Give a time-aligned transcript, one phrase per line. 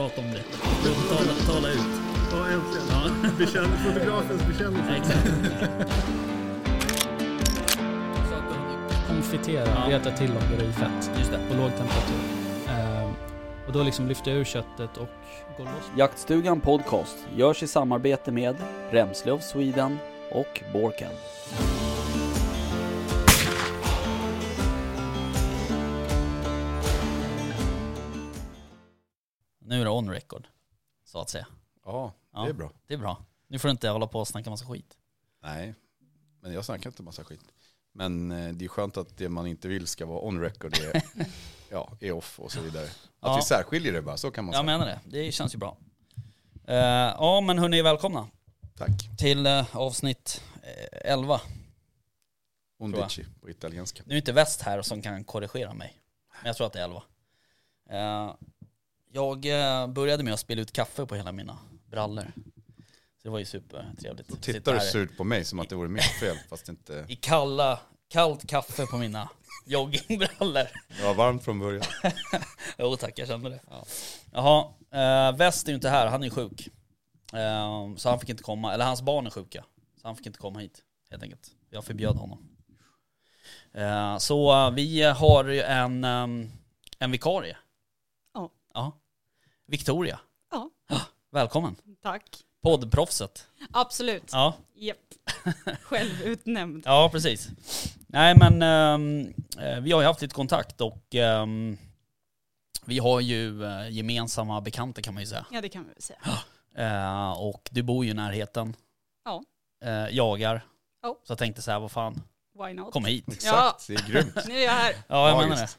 [0.00, 0.42] Prata om det.
[1.08, 1.78] Tala, tala ut.
[2.32, 2.86] Ja, äntligen.
[2.90, 3.30] Ja.
[3.38, 4.96] Bekänn, fotografens bekännelse.
[4.96, 5.28] Exakt.
[9.08, 9.96] Konfitera, Ja.
[9.98, 11.38] reta till och göra i fett Just det.
[11.50, 12.16] på låg temperatur.
[12.68, 13.10] Ehm,
[13.66, 15.08] och då liksom lyfter jag ur köttet och
[15.56, 15.90] går loss.
[15.96, 18.56] Jaktstugan Podcast görs i samarbete med
[18.90, 19.98] Remslöv Sweden
[20.30, 21.10] och Borken.
[30.00, 30.48] On record.
[31.04, 31.46] Så att säga.
[31.84, 32.70] Ja, det är bra.
[32.86, 33.24] Det är bra.
[33.48, 34.96] Nu får du inte hålla på och snacka massa skit.
[35.42, 35.74] Nej,
[36.40, 37.40] men jag snackar inte massa skit.
[37.92, 41.02] Men eh, det är skönt att det man inte vill ska vara on record är,
[41.70, 42.84] ja, är off och så vidare.
[42.84, 43.36] Att Ja.
[43.36, 44.78] vi särskiljer det bara, så kan man Jag säga.
[44.78, 45.00] menar det.
[45.24, 45.76] Det känns ju bra.
[46.66, 46.76] Eh,
[47.18, 48.28] ja men hörni, välkomna
[48.76, 48.90] Tack.
[49.18, 51.40] till uh, avsnitt eh, 11.
[52.78, 54.02] Undici på italienska.
[54.06, 55.94] Nu är inte Väst här som kan korrigera mig.
[56.42, 57.02] Men jag tror att det är 11.
[59.10, 61.58] Eh, jag eh, började med att spilla ut kaffe på hela mina
[61.90, 62.32] brallor.
[63.16, 64.28] Så det var ju supertrevligt.
[64.28, 67.16] Då tittar du surt på mig som att det vore mitt fel, fast inte I
[67.16, 69.28] kalla, kallt kaffe på mina
[69.66, 70.68] joggingbrallor.
[70.96, 71.82] det var varmt från början.
[72.78, 73.60] Jo tack, jag kände det.
[73.70, 73.84] Ja.
[74.32, 74.64] Jaha,
[75.30, 76.68] eh, Väst är ju inte här, han är sjuk.
[77.32, 79.64] Eh, så han fick inte komma, eller hans barn är sjuka.
[80.00, 81.50] Så han fick inte komma hit, helt enkelt.
[81.70, 82.48] Jag förbjöd honom.
[83.72, 86.50] Eh, så eh, vi har ju en, ehm,
[86.98, 87.56] en vikarie.
[88.34, 88.50] Ja.
[88.74, 88.99] Ja.
[89.70, 90.20] Victoria.
[90.50, 90.70] Ja.
[91.32, 91.76] Välkommen.
[92.02, 92.24] Tack.
[92.62, 93.46] Poddproffset.
[93.72, 94.22] Absolut.
[94.32, 94.54] Ja.
[94.74, 94.96] Japp.
[95.82, 96.82] Självutnämnd.
[96.86, 97.48] ja, precis.
[98.06, 98.62] Nej men
[99.58, 101.78] eh, vi har ju haft lite kontakt och ehm,
[102.84, 105.46] vi har ju eh, gemensamma bekanta kan man ju säga.
[105.50, 106.18] Ja, det kan vi väl säga.
[106.76, 108.76] Eh, och du bor ju i närheten.
[109.24, 109.42] Ja.
[109.84, 110.64] Eh, jagar.
[111.02, 111.16] Ja.
[111.24, 112.22] Så jag tänkte så här, vad fan,
[112.64, 112.92] Why not?
[112.92, 113.24] kom hit.
[113.28, 114.36] Exakt, det är grymt.
[114.48, 114.94] Nu är jag här.
[115.08, 115.78] Ja, jag Magiskt.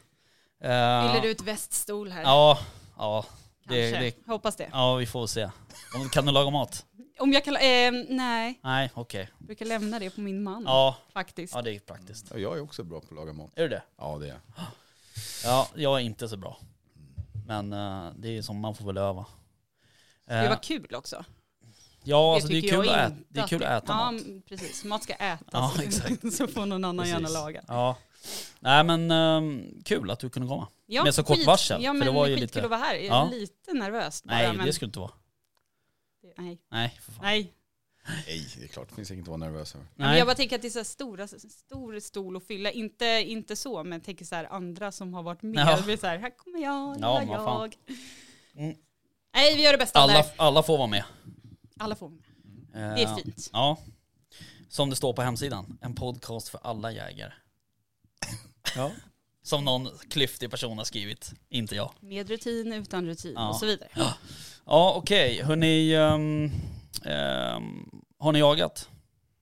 [0.60, 1.08] menar det.
[1.08, 2.22] Eh, Fyller ut väststol här.
[2.24, 2.60] Ja,
[2.98, 3.26] ja,
[3.68, 4.00] Kanske.
[4.00, 4.70] det, Hoppas det.
[4.72, 5.50] ja, vi får se.
[6.12, 6.86] Kan du laga mat?
[7.20, 7.56] Om jag kan...
[7.56, 8.60] Eh, nej.
[8.64, 9.30] Nej, okej.
[9.38, 10.64] Jag brukar lämna det på min man.
[10.66, 11.54] Ja, Faktiskt.
[11.56, 12.26] ja, det är praktiskt.
[12.32, 13.52] Ja, jag är också bra på att laga mat.
[13.56, 13.84] Är du det?
[13.98, 14.66] Ja, det är jag.
[15.44, 16.58] Ja, jag är inte så bra.
[17.48, 19.26] Men eh, det är som man får väl öva.
[20.26, 21.26] Det Eh, var kul också.
[22.04, 24.22] ja, alltså det är kul, att äta, det är kul att äta ja, mat.
[24.26, 24.84] m- precis.
[24.84, 25.48] Mat ska ätas.
[25.52, 26.34] Ja, exakt.
[26.38, 27.34] så får någon annan gärna Precis.
[27.34, 27.64] laga.
[27.68, 27.98] Ja.
[28.60, 30.68] Nej men ehm, kul att du kunde komma.
[30.86, 32.80] Ja, Med så kort skit- varsel, Ja, men det var ju skitkul lite- att vara
[32.80, 32.94] här.
[32.96, 33.30] Jag är Ja.
[33.32, 34.66] lite nervös bara, Nej, men...
[34.66, 35.12] det skulle inte vara.
[36.38, 36.60] Nej.
[36.72, 37.24] Nej, för fan.
[37.26, 37.54] Nej.
[38.28, 39.88] Nej, det är klart, det finns inget att vara nervös över.
[39.96, 40.18] Men Nej.
[40.18, 42.72] jag bara tänker att det är så här stora, stor stol att fylla.
[42.72, 45.68] Inte, inte så, men jag tänker så här andra som har varit med.
[45.68, 45.78] Ja.
[45.78, 47.72] Det blir så här, här kommer jag, Ja, fan.
[48.56, 48.64] jag.
[48.64, 48.78] Mm.
[49.36, 50.34] Nej, vi gör det bästa av det Alla, här.
[50.38, 51.04] alla får vara med.
[51.80, 52.10] Alla får.
[52.10, 52.20] med.
[52.76, 53.50] Eh, Det är fint.
[53.54, 53.78] Ja.
[54.70, 55.78] Som det står på hemsidan.
[55.82, 57.34] En podcast för alla jägare.
[58.76, 58.92] Ja.
[59.44, 61.34] Som någon klyftig person har skrivit.
[61.50, 61.92] Inte jag.
[62.00, 63.50] Med rutin, utan rutin Ja.
[63.50, 63.90] och så vidare.
[64.66, 65.94] Ja okej, hörni.
[65.96, 66.52] ehm,
[67.06, 68.90] ehm, har ni jagat?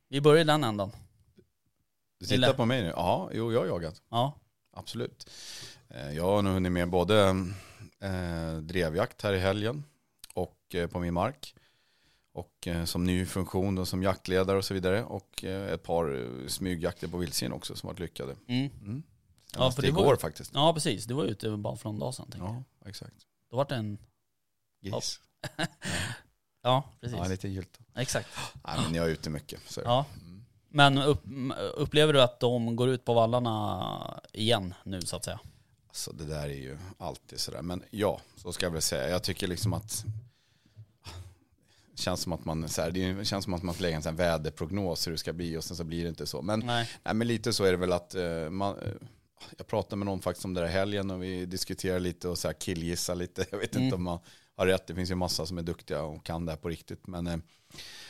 [0.10, 0.92] Vi börjar i den ändan.
[2.20, 2.88] Du tittar på mig nu?
[2.96, 4.02] Ja, jo, jag har jagat.
[4.10, 4.40] Ja.
[4.74, 5.30] Absolut.
[5.90, 7.30] Eh, Jag har nu hunnit med både
[8.00, 9.84] eh, drevjakt här i helgen
[10.34, 11.56] och eh, på min mark.
[12.40, 15.04] Och eh, som ny funktion och som jaktledare och så vidare.
[15.04, 18.36] Och eh, ett par eh, smygjakter på vildsvin också som varit lyckade.
[18.48, 18.70] Mm.
[18.82, 19.04] Mm.
[19.56, 20.52] Ja, för det igår var- faktiskt.
[20.54, 22.26] ja precis, det var ute bara för någon dag sedan.
[22.32, 22.64] tänkte jag.
[22.84, 23.16] Ja, exakt.
[23.52, 23.98] Då var det en...
[24.82, 25.20] Gris.
[26.62, 27.18] Ja, precis.
[27.18, 27.80] Ja, lite gylta.
[27.96, 28.30] Exakt.
[28.68, 29.60] Nej, men jag är ute mycket.
[29.68, 29.82] Så.
[29.86, 30.06] Ja.
[30.22, 30.46] Mm.
[30.70, 31.24] Men upp,
[31.76, 35.40] upplever du att de går ut på vallarna igen nu så att säga?
[35.88, 37.62] Alltså det där är ju alltid sådär.
[37.62, 39.10] Men ja, så ska jag väl säga.
[39.10, 40.06] Jag tycker liksom att
[42.00, 45.12] känns som att man, så här, det känns som att man lägger en väderprognos hur
[45.12, 46.42] det ska bli och sen så blir det inte så.
[46.42, 46.90] Men, Nej.
[47.04, 48.92] nej, men lite så är det väl att eh, man, eh,
[49.58, 52.48] jag pratade med någon faktiskt om det där helgen och vi diskuterade lite och så
[52.48, 53.46] här killgissa lite.
[53.52, 53.86] Jag vet Mm.
[53.86, 54.20] inte om man
[54.56, 54.88] har rätt.
[54.88, 57.08] Det finns ju massa som är duktiga och kan det här på riktigt.
[57.08, 57.38] Men eh,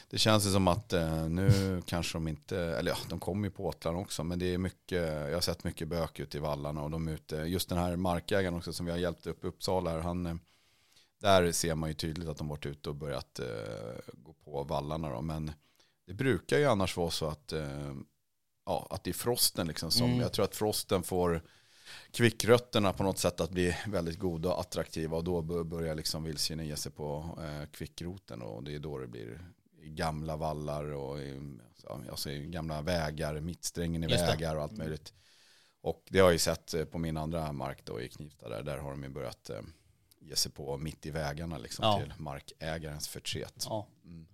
[0.10, 3.52] det känns ju som att eh, nu kanske de inte, eller ja, de kommer ju
[3.52, 6.84] på åtlarna också, men det är mycket, jag har sett mycket bök ute i vallarna
[6.84, 9.48] och de är ute, just den här markägaren också som vi har hjälpt upp i
[9.48, 10.36] Uppsala, här, han, eh,
[11.20, 13.46] där ser man ju tydligt att de varit ute och börjat eh,
[14.14, 15.52] gå på vallarna då, men
[16.08, 17.94] det brukar ju annars vara så att, eh,
[18.66, 20.20] ja, att det är frosten liksom som, Mm.
[20.20, 21.42] jag tror att frosten får
[22.12, 25.18] kvickrötterna på något sätt att bli väldigt goda och attraktiva.
[25.18, 28.42] Och då bör- börjar liksom vildsvinen ge sig på eh, kvickroten.
[28.42, 29.42] Och det är då det blir
[29.84, 31.18] gamla vallar och
[32.10, 35.14] alltså gamla vägar, mittsträngen i vägar och allt möjligt.
[35.82, 38.78] Och det har jag ju sett på min andra mark då i Knivsta där, där
[38.78, 39.50] har de ju börjat
[40.20, 42.00] ge sig på mitt i vägarna liksom Ja.
[42.00, 43.66] till markägarens förtret.
[43.70, 43.88] Ja.
[44.06, 44.26] Mm.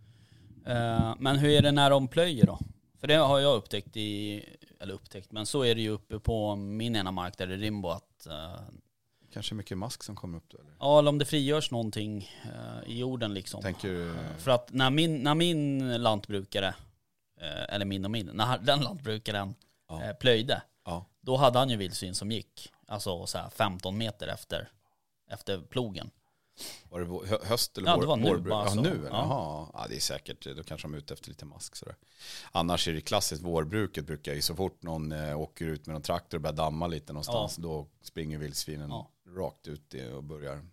[0.66, 2.60] Eh, men hur är det när de plöjer då?
[3.00, 4.44] För det har jag upptäckt i,
[4.80, 7.58] eller upptäckt, men så är det ju uppe på min ena mark där det är
[7.58, 8.60] Rimbo att eh,
[9.34, 10.72] kanske mycket mask som kommer upp då eller?
[10.80, 13.62] Ja, eller om det frigörs någonting eh, i jorden liksom.
[13.62, 14.16] Tänker du?
[14.38, 16.68] För att när min, när min lantbrukare,
[17.42, 19.56] eh, eller min och min, när den lantbrukaren
[19.90, 20.04] Ja.
[20.04, 21.06] eh, plöjde, Ja.
[21.22, 24.70] då hade han ju vildsvin som gick, alltså så här 15 meter efter,
[25.36, 26.10] efter plogen.
[26.90, 28.02] Var det höst eller Ja, vår?
[28.02, 28.82] det var nu bara ja, så.
[28.82, 28.90] nu?
[28.90, 29.08] eller?
[29.08, 29.10] Ja.
[29.10, 29.70] Jaha.
[29.74, 31.96] Ja, det är säkert, då kanske de är ute efter lite mask sådär.
[32.52, 36.02] Annars är det klassiskt vårbruket brukar ju så fort någon eh, åker ut med någon
[36.02, 39.10] traktor och börjar damma lite någonstans, då springer vildsvinen Ja.
[39.38, 40.66] rakt ut och börjar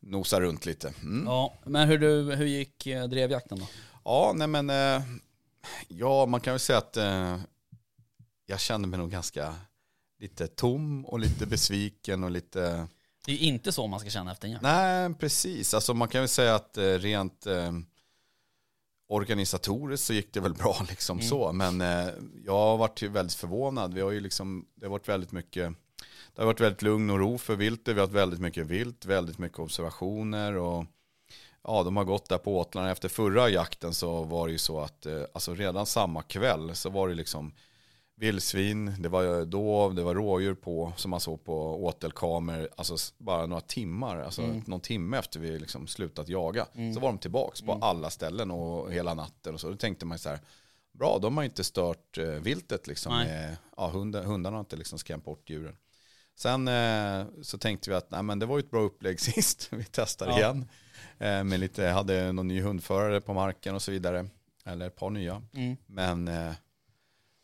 [0.00, 0.94] nosa runt lite.
[1.02, 1.26] Mm.
[1.26, 3.66] Ja, men hur, du, hur gick eh, drevjakten då?
[4.04, 5.02] Ja, nej men, eh,
[5.88, 7.40] ja man kan väl säga att eh,
[8.46, 9.54] jag kände mig nog ganska
[10.18, 12.88] lite tom och lite besviken och lite
[13.26, 14.62] Det är ju inte så man ska känna efter en jakt.
[14.62, 15.74] Nej, precis.
[15.74, 17.72] Alltså man kan väl säga att eh, rent eh,
[19.08, 21.28] organisatoriskt så gick det väl bra liksom Mm.
[21.28, 21.52] så.
[21.52, 22.08] Men eh,
[22.44, 23.94] jag har varit väldigt förvånad.
[23.94, 25.72] Vi har ju liksom, det har varit väldigt mycket,
[26.34, 27.94] det har varit väldigt lugn och ro för viltet.
[27.94, 30.84] Vi har haft väldigt mycket vilt, väldigt mycket observationer och
[31.64, 32.90] ja, de har gått där på åtlarna.
[32.90, 36.90] Efter förra jakten så var det ju så att, eh, alltså redan samma kväll så
[36.90, 37.52] var det liksom
[38.16, 43.46] vildsvin, det var dov, det var rådjur på som man såg på åtelkameror, alltså bara
[43.46, 44.62] några timmar, alltså Mm.
[44.66, 46.66] någon timme efter vi liksom slutat jaga.
[46.94, 49.70] Så var de tillbaks på alla ställen och hela natten och så.
[49.70, 50.40] Då tänkte man så här,
[50.92, 53.12] bra, de har inte stört eh, viltet liksom.
[53.12, 55.76] Med, ja, hundar, hundarna har inte liksom skrämt bort djuren.
[56.34, 59.68] Sen eh, så tänkte vi att nej, men det var ju ett bra upplägg sist.
[59.72, 60.38] Vi testar Ja.
[60.38, 60.68] igen.
[61.18, 64.26] Eh, med lite, hade någon ny hundförare på marken och så vidare.
[64.64, 65.42] Eller ett par nya.
[65.54, 65.76] Mm.
[65.86, 66.52] Men eh,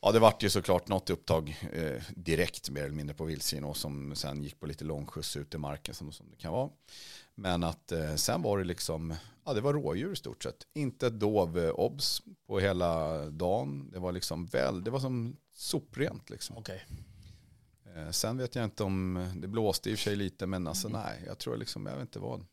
[0.02, 3.76] ja, det vart ju såklart något upptag eh, direkt mer eller mindre på vildsvin och
[3.76, 6.70] som sen gick på lite långskjuts ut i marken som, som det kan vara.
[7.34, 9.14] Men att eh, sen var det liksom,
[9.44, 10.66] ja det var rådjur i stort sett.
[10.74, 13.90] Inte ett dov eh, obs på hela dagen.
[13.92, 16.56] Det var liksom väl, det var som soprent liksom.
[16.56, 16.86] Okej.
[17.96, 20.88] Eh, sen vet jag inte om, det blåste i och för sig lite men alltså
[20.88, 21.00] Mm.
[21.00, 22.46] nej, jag tror liksom, jag vet inte vad.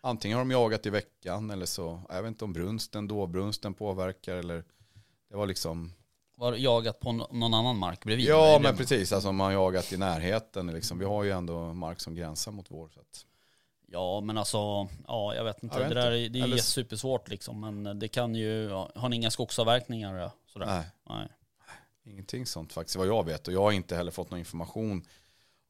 [0.00, 4.36] Antingen har de jagat i veckan eller så, jag vet inte om brunsten, dåbrunsten påverkar
[4.36, 4.64] eller
[5.28, 5.92] det var liksom
[6.40, 8.26] Var jagat på någon annan mark bredvid?
[8.26, 10.66] Ja men precis, alltså man har jagat i närheten.
[10.66, 10.98] Liksom.
[10.98, 12.88] Vi har ju ändå mark som gränsar mot vår.
[12.88, 13.26] Så att,
[13.86, 15.76] Ja men alltså, ja jag vet inte.
[15.76, 17.60] Jag vet det där är, det är Eller- supersvårt liksom.
[17.60, 20.66] Men det kan ju, ja, har ni inga skogsavverkningar ja, sådär?
[20.66, 21.28] nej, Nej.
[22.04, 23.48] ingenting sånt faktiskt vad jag vet.
[23.48, 25.04] Och jag har inte heller fått någon information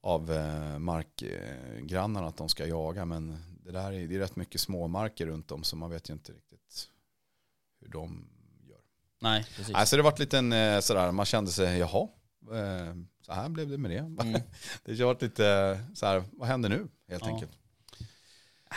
[0.02, 3.04] av eh, markgrannarna att de ska jaga.
[3.04, 6.14] Men det där är, det är rätt mycket småmarker runt om så man vet ju
[6.14, 6.88] inte riktigt
[7.80, 8.28] hur de.
[9.20, 9.72] Nej, precis.
[9.72, 12.08] Nej, så det varit lite en, eh, sådär, man kände sig, jaha,
[12.52, 12.94] eh,
[13.26, 13.96] så här blev det med det.
[13.98, 14.32] Mm.
[14.84, 17.28] Det har varit lite så här, vad händer nu helt Ja.
[17.32, 17.52] enkelt?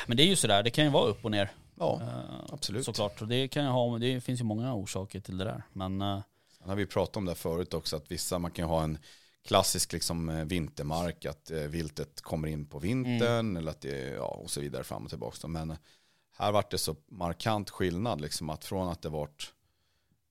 [0.08, 1.52] Men det är ju sådär, det kan ju vara upp och ner.
[1.80, 2.86] Ja, eh, absolut.
[2.86, 3.22] Såklart.
[3.22, 5.64] Och det, kan ju ha, det finns ju många orsaker till det där.
[5.74, 6.22] Men eh,
[6.58, 8.98] Sen har vi pratat om det förut också, att vissa, man kan ju ha en
[9.46, 14.26] klassisk liksom eh, vintermark, att eh, viltet kommer in på vintern eller att det, ja,
[14.26, 15.48] och så vidare fram och tillbaka.
[15.48, 15.76] Men
[16.38, 19.53] här vart det så markant skillnad, liksom att från att det vart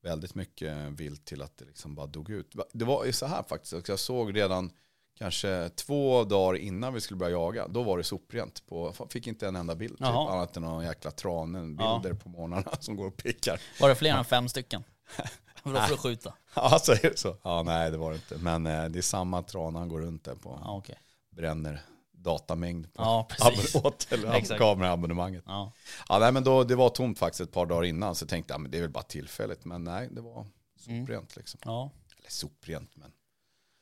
[0.03, 2.55] väldigt mycket vilt till att det liksom bara dog ut.
[2.73, 4.71] Det var ju så här faktiskt, jag såg redan
[5.19, 8.67] kanske två dagar innan vi skulle börja jaga, då var det soprent.
[8.67, 12.01] På, fick inte en enda bild, typ, annat än någon jäkla tranen, Ja.
[12.03, 13.61] bilder på morgnarna som går och pickar.
[13.81, 14.85] var det fler än fem stycken?
[15.63, 16.35] För då får du skjuta.
[16.55, 17.37] Ja, så är det så?
[17.43, 18.39] Ja, nej det var det inte.
[18.39, 20.59] Men eh, det är samma tran han går runt där på.
[20.65, 20.99] Ja okej.
[21.31, 21.83] Bränner
[22.23, 23.29] datamängd på Ja
[23.85, 24.59] åt- Exakt.
[24.61, 25.45] kameraabonnemanget.
[25.47, 25.73] Ja.
[26.09, 28.15] Ja, nej men då, det var tomt faktiskt ett par dagar innan.
[28.15, 29.65] Så tänkte jag, men det är väl bara tillfälligt.
[29.65, 30.47] Men nej, det var
[30.89, 31.07] Mm.
[31.07, 31.61] soprent liksom.
[31.65, 31.91] ja.
[32.19, 33.13] Eller soprent, men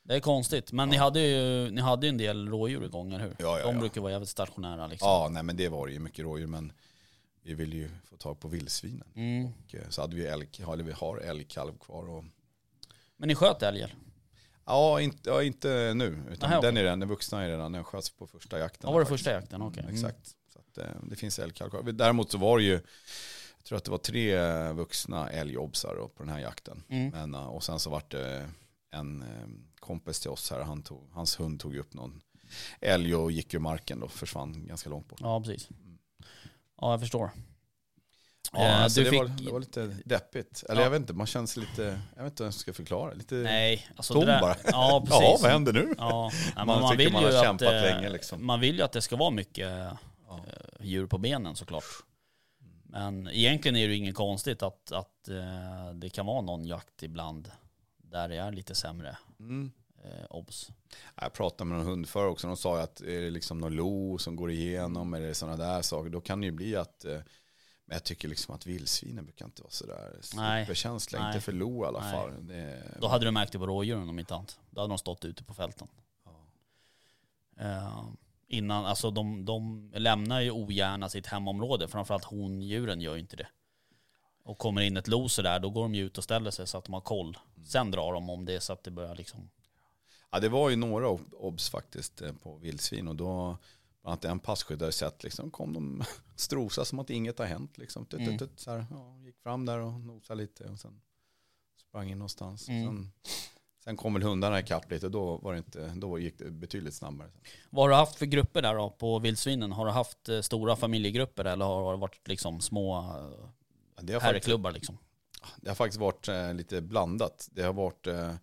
[0.03, 0.73] Det är konstigt.
[0.73, 3.37] Men ni, hade ju, ni hade ju en del rådjur igång, eller hur?
[3.39, 3.81] Ja, ja, De ja.
[3.81, 5.09] brukar vara jävligt stationära liksom.
[5.09, 6.47] ja, nej men det var ju mycket rådjur.
[6.47, 6.73] Men
[7.43, 9.09] vi ville ju få tag på vildsvinen.
[9.15, 9.47] Mm.
[9.47, 12.09] Och, eh, så hade vi älg, eller vi har älgkalv kvar.
[12.11, 12.25] Och,
[13.17, 13.95] Men ni sköt älgar?
[14.71, 16.23] Ja, inte, ja, inte nu.
[16.31, 18.89] Utan Aha, den är redan, den vuxna är redan, den sköts på första jakten.
[18.89, 19.25] Ja, var det faktiskt.
[19.25, 19.63] första jakten?
[19.63, 19.83] Okej.
[19.83, 19.95] Mm.
[19.95, 20.37] Exakt.
[20.53, 21.83] Så att, eh, det finns älgkalv kvar.
[21.83, 22.73] Däremot så var det ju,
[23.57, 26.83] jag tror att det var tre vuxna älgobsar då på den här jakten.
[26.89, 27.11] Mm.
[27.11, 28.51] Men, eh, och sen så vart det
[28.91, 29.49] en eh,
[29.81, 32.21] kompis till oss här, han tog, hans hund tog upp någon
[32.81, 35.21] älg och gick ur marken då, försvann ganska långt bort.
[35.23, 35.69] Ja, precis.
[36.81, 37.31] Ja, jag förstår.
[38.53, 39.19] Ja, Eh, alltså du det, fick...
[39.21, 40.65] var, det var lite deppigt.
[40.69, 40.85] Eller Ja.
[40.87, 43.13] jag vet inte, man känns lite, jag vet inte hur jag ska förklara.
[43.13, 44.41] Lite Nej, alltså tom där...
[44.41, 44.57] bara.
[44.65, 45.21] Ja, precis.
[45.23, 45.95] Jaha, vad händer nu?
[45.99, 48.47] Ja, Man man, vill man ju har att, kämpat eh, länge, liksom.
[48.47, 49.69] man vill ju att det ska vara mycket
[50.29, 50.41] Ja.
[50.47, 51.85] eh, djur på benen såklart.
[52.85, 55.29] Men egentligen är det ju inget konstigt att, att
[55.95, 57.51] det kan vara någon jakt ibland
[58.03, 59.71] där det är lite sämre Mm.
[60.31, 60.69] obs.
[61.21, 62.47] Jag pratade med någon hundförare också.
[62.47, 66.11] De sa att är det liksom någon lo som går igenom eller sådana där saker.
[66.11, 67.05] Då kan det ju bli att
[67.91, 71.27] men jag tycker liksom att vildsvinen brukar inte vara sådär superkänsliga.
[71.27, 72.13] Inte för lo i alla Nej.
[72.13, 72.47] fall.
[72.47, 74.59] Det, Då hade du märkt det på rådjuren om inte annat.
[74.71, 75.89] Då hade de stått ute på fälten.
[76.25, 77.65] ja.
[77.65, 78.05] Eh,
[78.53, 83.47] Innan, alltså de, de lämnar ju ogärna sitt hemområde, framförallt hondjuren gör ju inte det.
[84.43, 86.79] Och kommer in ett loser där, då går de ju ut och ställer sig så
[86.79, 87.39] att de har koll.
[87.67, 89.51] Sen drar de om det är så att det börjar liksom...
[90.31, 93.59] Ja, det var ju några ob- obs faktiskt eh, på vildsvin och då,
[94.03, 96.03] bland annat en passkydd har jag sett, liksom, kom de
[96.37, 97.79] strosa som att inget har hänt.
[97.79, 98.07] Liksom.
[98.07, 98.39] Tut, Mm.
[98.39, 101.01] tut, så här, ja, gick fram där och nosade lite och sen
[101.89, 102.69] sprang in någonstans.
[102.69, 102.85] Mm.
[102.85, 103.13] Sen,
[103.85, 106.95] sen kom väl hundarna ikapp lite och då, var det inte, då gick det betydligt
[106.95, 107.31] snabbare.
[107.71, 109.73] Vad har du haft för grupper där då på vildsvinen?
[109.73, 112.95] Har du haft eh, stora familjegrupper eller har det varit liksom små
[113.97, 114.99] Ja, Det har, faktiskt, herrklubbar liksom?
[115.61, 117.49] det har faktiskt varit eh, lite blandat.
[117.53, 118.35] Det har varit eh,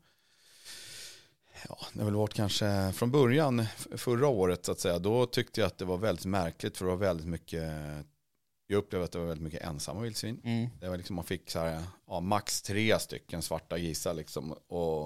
[1.69, 4.99] Ja, det har väl varit kanske från början förra året så att säga.
[4.99, 7.63] Då tyckte jag att det var väldigt märkligt för det var väldigt mycket
[8.67, 10.41] Jag upplevde att det var väldigt mycket ensamma vildsvin.
[10.43, 10.69] Mm.
[10.81, 14.51] Det var liksom, man fick så här, ja, max tre stycken svarta grisar liksom.
[14.67, 15.03] Och,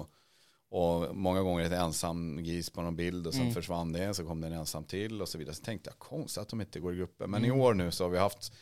[0.70, 3.54] och många gånger ett ensam gris på någon bild och sen Mm.
[3.54, 4.14] försvann det.
[4.14, 5.54] Så kom det en ensam till och så vidare.
[5.54, 7.26] Så tänkte jag konstigt att de inte går i grupper.
[7.26, 7.56] Men Mm.
[7.56, 8.52] i år nu så har vi haft,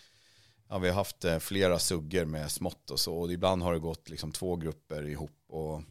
[0.69, 3.17] ja, vi har haft eh, flera suggor med smått och så.
[3.19, 5.45] Och ibland har det gått liksom två grupper ihop.
[5.49, 5.83] Och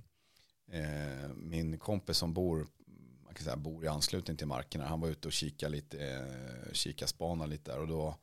[1.36, 2.68] min kompis som bor
[3.26, 4.86] man kan säga, bor i anslutning till markerna.
[4.88, 8.16] Han var ute och kikade lite, eh, kika spana lite där och då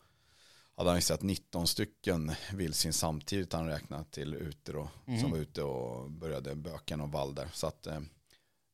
[0.77, 4.89] hade han ju sett 19 stycken vildsvin samtidigt han räknat till ute då.
[5.05, 5.21] Mhm.
[5.21, 7.49] Som var ute och började böka någon vall där.
[7.53, 8.01] Så att, eh,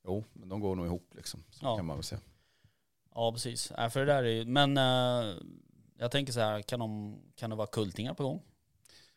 [0.04, 1.44] jo, men de går nog ihop liksom.
[1.50, 1.76] Så Ja.
[1.76, 2.20] kan man väl säga.
[3.14, 3.70] Ja precis.
[3.70, 5.34] Äh, för det där är ju, men eh,
[5.98, 8.42] jag tänker så här, kan, de, kan det vara kultingar på gång?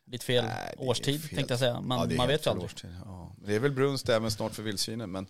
[0.07, 1.35] Lite fel Nej, årstid fel.
[1.35, 2.65] tänkte jag säga, men Ja, man vet ju aldrig.
[2.65, 3.35] årstid, Ja.
[3.37, 5.11] Det är väl brunst även snart för vildsvinen.
[5.11, 5.27] Men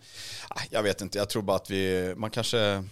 [0.48, 2.84] ah, jag vet inte, jag tror bara att vi, man kanske,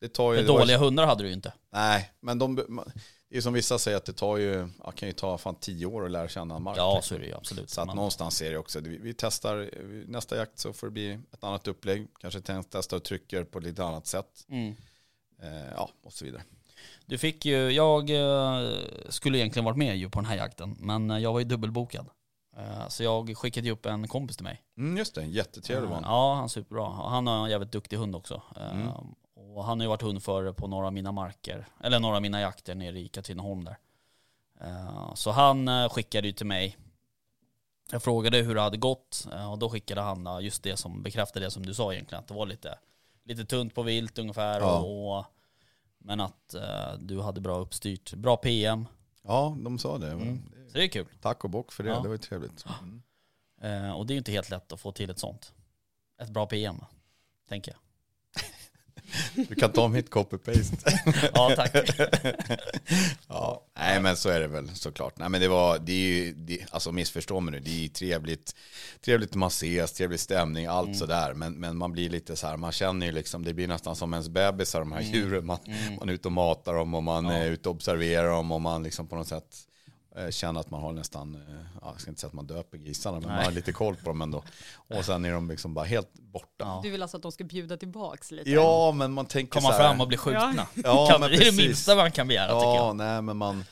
[0.00, 0.42] det tar ju...
[0.42, 1.52] Det var- dåliga hundar hade du ju inte.
[1.72, 2.92] Nej, men de, man-
[3.28, 6.04] det är som vissa säger att det tar ju, kan ju ta fan tio år
[6.04, 6.78] att lära känna en mark.
[6.78, 7.08] Ja liksom.
[7.08, 7.70] så är det ju absolut.
[7.70, 9.70] Så att Men- någonstans är det också, vi, vi testar,
[10.06, 12.06] nästa jakt så får det bli ett annat upplägg.
[12.20, 14.44] Kanske te- testa och trycker på ett lite annat sätt.
[14.48, 14.76] mm.
[15.42, 16.42] Eh, ja, och så vidare.
[17.06, 18.68] Du fick ju, jag eh,
[19.08, 22.06] skulle egentligen varit med ju på den här jakten, men eh, jag var ju dubbelbokad.
[22.56, 24.62] Eh, Så jag skickade ju upp en kompis till mig.
[24.78, 26.04] Mm, just det, jättetrevlig var han.
[26.04, 26.90] Ja, han är superbra.
[26.90, 28.42] Han har en jävligt duktig hund också.
[28.56, 28.88] Mm.
[29.36, 32.40] Och han har ju varit hundförare på några av mina marker, eller några av mina
[32.40, 33.76] jakter nere i Katrineholm där.
[35.14, 36.76] Så han skickade ju till mig.
[37.90, 41.50] Jag frågade hur det hade gått och då skickade han just det som bekräftade det
[41.50, 42.78] som du sa egentligen, att det var lite,
[43.24, 44.60] lite tunt på vilt ungefär.
[44.60, 44.78] Ja.
[44.78, 45.24] Och,
[46.04, 48.86] men att eh, du hade bra uppstyrt, bra PM.
[49.22, 50.10] Ja, de sa det.
[50.12, 50.42] Mm.
[50.68, 51.06] Så det är kul.
[51.20, 52.00] Tack och bock för det, Ja.
[52.00, 52.64] det var ju trevligt.
[52.82, 53.02] Mm.
[53.60, 55.52] Eh, Och det är ju inte helt lätt att få till ett sånt.
[56.22, 56.76] Ett bra PM,
[57.48, 57.78] tänker jag.
[59.34, 60.76] Du kan ta mitt copy-paste.
[61.34, 61.74] Ja, tack.
[63.28, 65.18] ja, nej men så är det väl såklart.
[65.18, 67.88] Nej men det var, det är ju, det, alltså missförstå mig nu, det är ju
[67.88, 68.54] trevligt,
[69.04, 70.98] trevligt man ses, trevlig stämning, allt Mm.
[70.98, 71.34] sådär.
[71.34, 74.12] Men, men man blir lite så här, man känner ju liksom, det blir nästan som
[74.14, 75.46] ens bebisar de här djuren.
[75.46, 75.94] Man, Mm.
[75.98, 77.32] man är ute och matar dem och man Ja.
[77.32, 79.56] är ute och observerar dem och man liksom på något sätt
[80.30, 81.40] känner att man har nästan, eh,
[81.82, 83.36] ja, jag ska inte säga att man döper grisarna, men Nej.
[83.36, 84.44] man har lite koll på dem ändå.
[84.98, 86.48] Och sen är de liksom bara helt borta.
[86.58, 86.80] Ja.
[86.82, 88.50] Du vill alltså att de ska bjuda tillbaks lite?
[88.50, 90.66] Ja, men man tänker Komma så här, fram och bli skjutna.
[90.74, 92.96] Ja, men det är det minsta man kan begära tycker Ja, jag.
[92.96, 93.64] nej men man,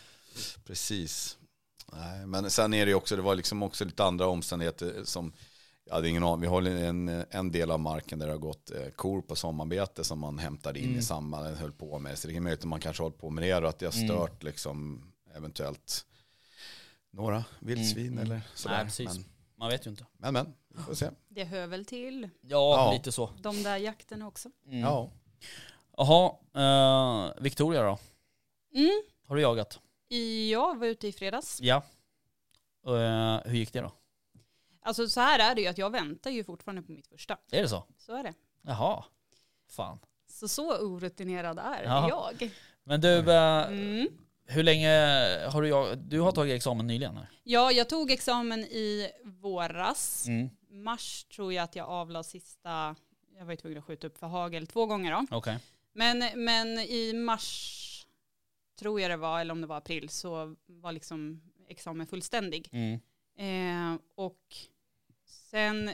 [0.67, 1.39] precis.
[1.93, 5.33] Nej, men sen är det ju också, det var liksom också lite andra omständigheter som,
[5.85, 8.71] jag hade ingen aning, vi har en, en del av marken där det har gått
[8.71, 10.99] eh, kor på sommarbete som man hämtade in Mm.
[10.99, 12.19] i samband, höll på med.
[12.19, 13.93] Så det är möjligt att man kanske hållit på med det och att det har
[13.95, 14.09] Mm.
[14.09, 15.03] stört liksom
[15.37, 16.05] eventuellt
[17.13, 18.27] några vildsvin Mm, mm.
[18.33, 18.77] eller sådär.
[18.77, 19.15] Nej, precis.
[19.15, 19.25] Men,
[19.57, 20.07] Man vet ju inte.
[20.19, 21.11] men, men, vi får se.
[21.29, 22.93] Det hör väl till Ja, Ja.
[22.93, 23.31] lite så.
[23.43, 24.51] de där jakterna också.
[24.67, 24.79] Mm.
[24.81, 25.11] Ja.
[25.97, 27.99] Jaha, eh, Victoria då?
[28.75, 29.03] Mm.
[29.27, 29.81] Har du jagat?
[30.51, 31.59] Jag var ute i fredags.
[31.61, 31.77] Ja.
[32.87, 33.93] Eh, hur gick det då?
[34.83, 37.39] Alltså så här är det ju att jag väntar ju fortfarande på mitt första.
[37.51, 37.85] Är det så?
[37.99, 38.35] Så är det.
[38.63, 39.05] Jaha.
[39.69, 39.99] Fan.
[40.29, 42.09] Så så orutinerad är Ja.
[42.09, 42.51] jag.
[42.85, 44.09] Men du, eh, Mm.
[44.53, 44.91] Hur länge
[45.53, 45.97] har du?
[45.97, 47.19] Du har tagit examen nyligen?
[47.43, 50.27] Ja, jag tog examen i våras.
[50.29, 50.51] Mm.
[50.71, 52.97] Mars tror jag att jag avlade sista,
[53.39, 55.37] jag var ju tvungen att skjuta upp för hagel två gånger då.
[55.37, 55.59] Okej.
[55.93, 58.07] Men, men i mars,
[58.79, 62.69] tror jag det var, eller om det var april, så var liksom examen fullständig.
[62.73, 63.01] Mm.
[63.39, 64.57] Eh, och
[65.27, 65.91] sen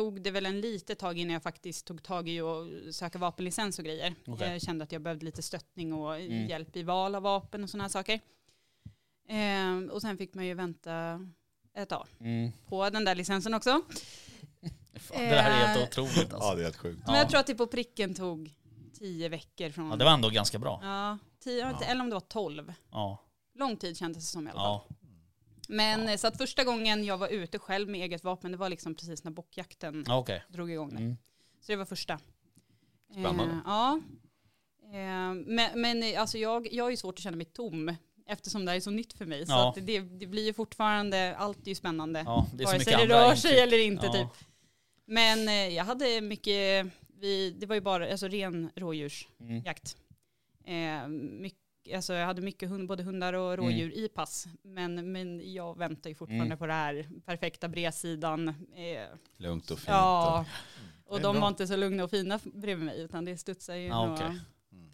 [0.00, 3.78] tog det väl en lite tag innan jag faktiskt tog tag i att söka vapenlicens
[3.78, 4.14] och grejer.
[4.26, 4.52] Okej.
[4.52, 6.46] Jag kände att jag behövde lite stöttning och Mm.
[6.48, 8.20] hjälp i val av vapen och sådana här saker.
[9.28, 11.20] Eh, och sen fick man ju vänta
[11.74, 12.52] ett tag Mm.
[12.68, 13.70] på den där licensen också.
[15.00, 15.86] Fan, det här är helt Eh.
[16.04, 16.54] otroligt ja, alltså.
[16.54, 17.02] det är helt sjukt.
[17.06, 18.54] Men jag tror att det på pricken tog
[18.98, 19.90] tio veckor från...
[19.90, 20.80] Ja, det var ändå ganska bra.
[20.82, 22.72] Ja, tio, eller om det var tolv.
[22.90, 23.18] Ja.
[23.54, 24.80] Lång tid kändes det som i alla fall.
[24.88, 24.96] Ja.
[25.70, 28.68] Men eh, så att första gången jag var ute själv med eget vapen, det var
[28.68, 30.42] liksom precis när bockjakten Ja, Okej.
[30.48, 30.90] drog igång.
[30.90, 31.16] Mm.
[31.60, 32.18] Så det var första.
[33.10, 33.44] Spännande.
[33.44, 34.00] Eh, ja.
[34.92, 37.96] Eh, men men alltså jag, jag har ju svårt att känna mig tom
[38.26, 39.46] eftersom det här är så nytt för mig.
[39.46, 39.68] Så Ja.
[39.68, 42.22] att det, det blir ju fortfarande, allt är ju spännande.
[42.26, 43.62] Ja, det så Vare sig det rör sig intryck.
[43.66, 44.12] eller inte Ja.
[44.12, 44.44] typ.
[45.04, 46.86] Men eh, jag hade mycket,
[47.20, 49.96] vi, det var ju bara alltså, ren rådjursjakt.
[50.66, 51.02] Mm.
[51.04, 51.08] Eh,
[51.40, 51.58] mycket,
[51.94, 54.46] alltså, jag hade mycket hund, både hundar och rådjur i pass.
[54.62, 56.58] Men, men jag väntar ju fortfarande Mm.
[56.58, 58.48] på det här perfekta bredsidan.
[58.48, 59.06] Eh,
[59.36, 59.88] Lugnt och fint.
[59.88, 60.44] ja,
[61.04, 61.40] och är de bra.
[61.40, 64.40] var inte så lugna och fina bredvid mig utan det studsade ju Ja, något okej.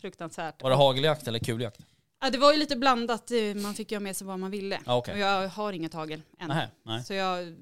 [0.00, 0.62] fruktansvärt.
[0.62, 1.80] Var det hageljakt eller kuljakt?
[2.20, 4.50] Ja, det var ju lite blandat, eh, man fick ju ha med sig vad man
[4.50, 4.80] ville.
[4.86, 5.14] Ja, okej.
[5.14, 6.48] Och jag har inget hagel än.
[6.48, 7.04] Nej, nej.
[7.04, 7.54] Så jag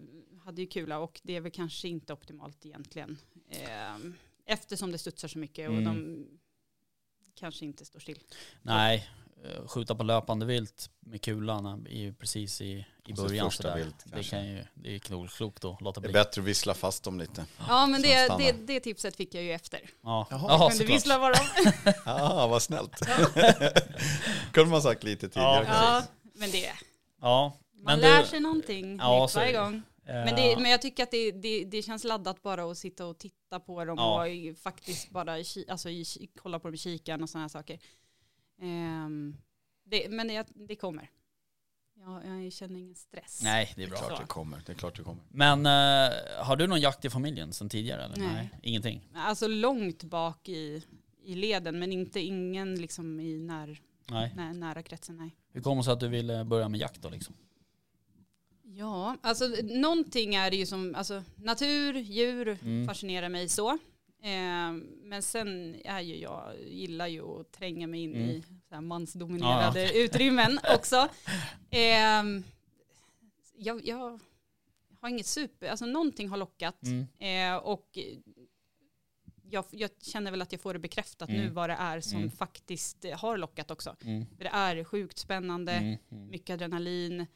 [0.44, 3.18] hade ju kula och det är väl kanske inte optimalt egentligen.
[3.50, 3.96] Eh,
[4.46, 5.84] eftersom det studsar så mycket och Mm.
[5.84, 6.26] de
[7.34, 8.18] kanske inte står still.
[8.62, 9.08] Nej,
[9.66, 13.76] skjuta på löpande vilt med kulan ju precis i, i Och så början första sådär.
[13.76, 16.12] vilt det, kan ju, det är klokt, klokt att låta Det är bli.
[16.12, 17.44] bättre att vissla fast dem lite.
[17.68, 19.80] Ja men det, det, det tipset fick jag ju efter.
[20.02, 20.40] Ja, Jaha.
[20.48, 20.96] Jaha, Kunde såklart.
[20.96, 21.34] vissla bara.
[22.04, 23.00] Ah, vad snällt.
[24.52, 25.64] kunde man sagt lite tidigare.
[25.68, 26.02] Ja, ja,
[26.34, 26.70] men det,
[27.20, 29.82] Ja, man Men lär du- sig någonting Ja, nytt så varje gång.
[30.06, 33.06] Men, eh, det, men jag tycker att det, det, det känns laddat bara att sitta
[33.06, 34.20] och titta på dem Ja.
[34.20, 36.04] och i- faktiskt bara i, ki- alltså i,
[36.42, 37.78] kolla på dem i kikaren och sådana här saker.
[38.60, 39.36] Ehm,
[39.84, 41.10] det, men det, det kommer.
[41.96, 43.40] Jag, jag känner ingen stress.
[43.42, 44.06] Nej, det är Det är bra.
[44.08, 44.62] klart det kommer.
[44.66, 45.22] Det är klart det kommer.
[45.28, 48.04] Men eh, har du någon jakt i familjen sedan tidigare?
[48.04, 48.16] Eller?
[48.16, 48.50] Nej.
[48.62, 49.08] Ingenting?
[49.14, 50.82] Alltså långt bak i,
[51.24, 53.80] i leden men inte ingen liksom i när,
[54.10, 54.32] Nej.
[54.36, 55.16] när, nära kretsen.
[55.16, 55.36] Nej.
[55.52, 57.34] Hur kom det sig att du ville börja med jakt då liksom?
[58.62, 62.86] Ja, alltså någonting är det ju som, alltså natur, djur Mm.
[62.86, 63.78] fascinerar mig så.
[64.24, 68.28] Eh, men sen är ju jag, gillar ju att tränga mig in Mm.
[68.30, 71.08] i så mansdominerade Ja, utrymmen också.
[71.70, 72.24] Eh,
[73.56, 74.20] jag, jag
[75.00, 76.82] har inget super, alltså någonting har lockat.
[76.82, 77.06] Mm.
[77.52, 77.98] Eh, och
[79.50, 81.54] jag, jag känner väl att jag får det bekräftat nu Mm.
[81.54, 82.30] vad det är som Mm.
[82.30, 83.96] faktiskt har lockat också.
[84.04, 84.26] Mm.
[84.36, 85.96] För det är sjukt spännande Mm.
[86.10, 86.28] Mm.
[86.30, 87.26] mycket adrenalin.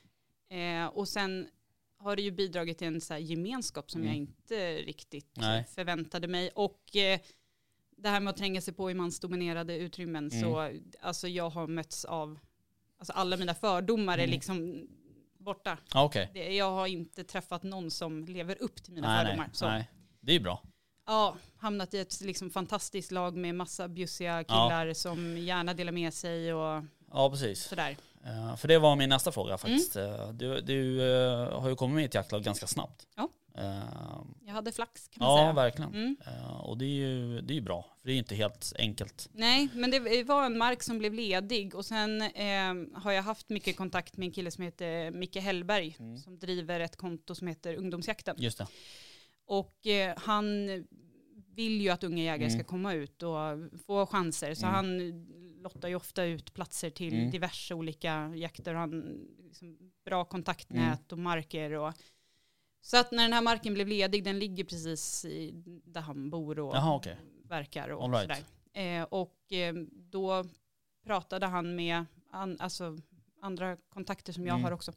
[0.51, 1.49] Eh, och sen
[1.99, 4.13] har det ju bidragit till en så gemenskap som Mm.
[4.13, 5.65] jag inte riktigt Nej.
[5.75, 6.51] förväntade mig.
[6.55, 7.21] Och eh,
[7.97, 10.43] det här med att tränga sig på i mansdominerade utrymmen, Mm.
[10.43, 12.39] så alltså jag har mötts av,
[12.99, 14.31] alltså alla mina fördomar är Mm.
[14.31, 14.89] liksom
[15.39, 15.79] borta.
[15.95, 16.31] Ja, Okej.
[16.35, 19.45] Det, jag har inte träffat någon som lever upp till mina Nej, fördomar.
[19.47, 19.91] nej, Så, nej.
[20.21, 20.63] Det är bra.
[21.07, 26.15] Ja, hamnat i ett liksom fantastiskt lag med massa bjussiga killar som gärna delar med
[26.15, 27.63] sig och Ja, precis.
[27.65, 27.97] sådär.
[28.27, 29.97] Eh, för det var min nästa fråga faktiskt.
[29.97, 33.07] Eh, du du eh, har ju kommit med i ett jaktlag ganska snabbt.
[33.17, 33.29] Ja.
[34.47, 35.53] Jag hade flax kan man ja, säga.
[35.53, 35.95] verkligen.
[35.95, 36.17] Mm.
[36.61, 37.83] Och det är ju det är bra.
[38.01, 39.29] För det är ju inte helt enkelt.
[39.33, 42.21] Nej, men det var en mark som blev ledig och sen
[42.95, 46.19] har jag haft mycket kontakt med en kille som heter Micke Hellberg Mm.
[46.19, 48.37] som driver ett konto som heter Ungdomsjakten.
[48.39, 48.67] Just det.
[49.47, 49.77] Och
[50.17, 50.67] han
[51.55, 52.59] vill ju att unga jägare Mm.
[52.59, 53.37] ska komma ut och
[53.87, 54.55] få chanser.
[54.55, 54.75] Så Mm.
[54.75, 54.99] han
[55.63, 57.31] lottar ju ofta ut platser till Mm.
[57.31, 58.75] diverse olika jakter.
[58.75, 61.73] Han liksom, bra kontaktnät och marker.
[61.73, 61.93] Och,
[62.81, 65.53] så att när den här marken blev ledig, den ligger precis i,
[65.85, 67.17] där han bor och Jaha, okej.
[67.45, 68.23] verkar och right.
[68.23, 68.45] sådär.
[68.83, 70.45] Eh, och eh, då
[71.05, 72.97] pratade han med an, alltså,
[73.41, 74.65] andra kontakter som jag Mm.
[74.65, 74.93] har också.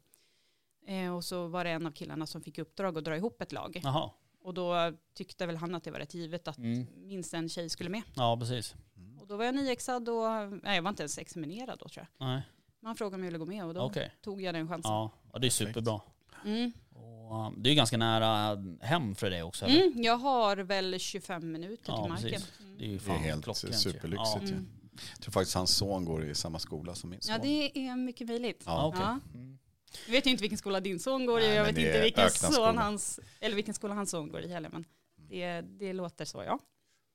[0.86, 3.52] Eh, och så var det en av killarna som fick uppdrag att dra ihop ett
[3.52, 3.80] lag.
[3.84, 4.10] Jaha.
[4.44, 6.86] Och då tyckte väl han att det var rätt givet att Mm.
[6.96, 8.02] minst en tjej skulle med.
[8.16, 8.74] Ja, precis.
[9.22, 10.24] Och då var jag nyexad och,
[10.62, 12.26] nej jag var inte ens examinerad då tror jag.
[12.26, 12.42] Nej,
[12.80, 14.12] Men han frågade om jag ville gå med och då okej.
[14.22, 14.92] tog jag den chansen.
[14.92, 16.00] Ja, och det är superbra.
[16.44, 16.72] Mm.
[16.94, 19.64] Och, um, det är ganska nära hem för dig också.
[19.64, 19.82] eller?
[19.86, 22.30] Mm, jag har väl 25 minuter Ja, till marken.
[22.30, 22.60] precis.
[22.60, 22.78] Mm.
[22.78, 23.78] Det är ju Det är fan helt klockrent ju.
[23.78, 24.48] superlyxigt Ja.
[24.48, 24.52] ju.
[24.54, 24.68] Mm.
[25.14, 27.32] Jag tror faktiskt hans son går i samma skola som min son.
[27.34, 28.62] Ja det är mycket möjligt.
[28.66, 28.86] Ja, Ja.
[28.86, 29.00] okej.
[29.02, 29.38] Ja.
[29.38, 29.58] Mm.
[30.06, 31.86] Jag vet ju inte vilken skola din son går i, Nej, jag men vet det
[31.88, 32.72] inte är vilken son skola.
[32.82, 34.84] hans, eller vilken skola hans son går i heller, men
[35.16, 36.58] det, det låter så ja.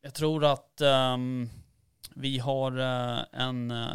[0.01, 1.49] Jag tror att ehm,
[2.15, 3.87] vi har eh, en uh,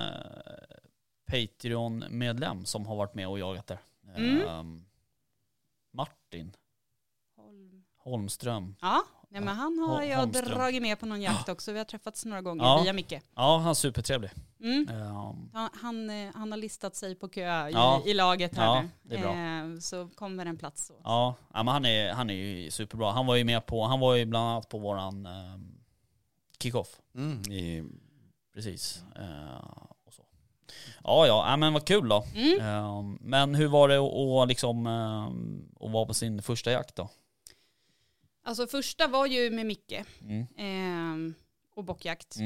[1.27, 3.79] Patreon-medlem som har varit med och jagat där.
[4.16, 4.48] Mm.
[4.48, 4.85] Ehm,
[5.92, 6.53] Martin
[7.37, 7.83] Holm.
[7.96, 8.75] Holmström.
[8.81, 10.48] Ja, nej, men han har jag Holmström.
[10.59, 11.72] dragit med på någon jakt också.
[11.72, 12.81] Vi har träffats några gånger Ja.
[12.83, 13.12] via Micke.
[13.35, 14.31] Ja, han är supertrevlig.
[14.61, 14.88] Mm.
[14.88, 18.03] Ehm, Han, han, eh, han har listat sig på kö i, Ja.
[18.07, 18.88] i laget här Ja, nu.
[19.03, 19.72] det är bra.
[19.75, 20.87] Eh, så kommer en plats.
[20.87, 20.94] Så.
[21.05, 23.11] ja, ja, men han är, han är ju superbra.
[23.12, 25.79] Han var ju med på, han var ju bland annat på våran um,
[26.59, 27.01] kickoff.
[27.14, 27.85] Mm, i,
[28.55, 29.03] Precis.
[29.17, 30.25] Eh, och så.
[31.05, 32.25] Ja, ja, ja, men vad kul då.
[32.35, 32.61] Mm.
[32.61, 36.97] Ehm, men hur var det att, att liksom, ehm, att vara på sin första jakt
[36.97, 37.09] då?
[38.45, 40.05] Alltså första var ju med Micke
[40.59, 41.35] Mm.
[41.75, 42.37] och bockjakt.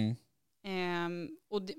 [0.64, 1.29] Mm.
[1.51, 1.75] Och det,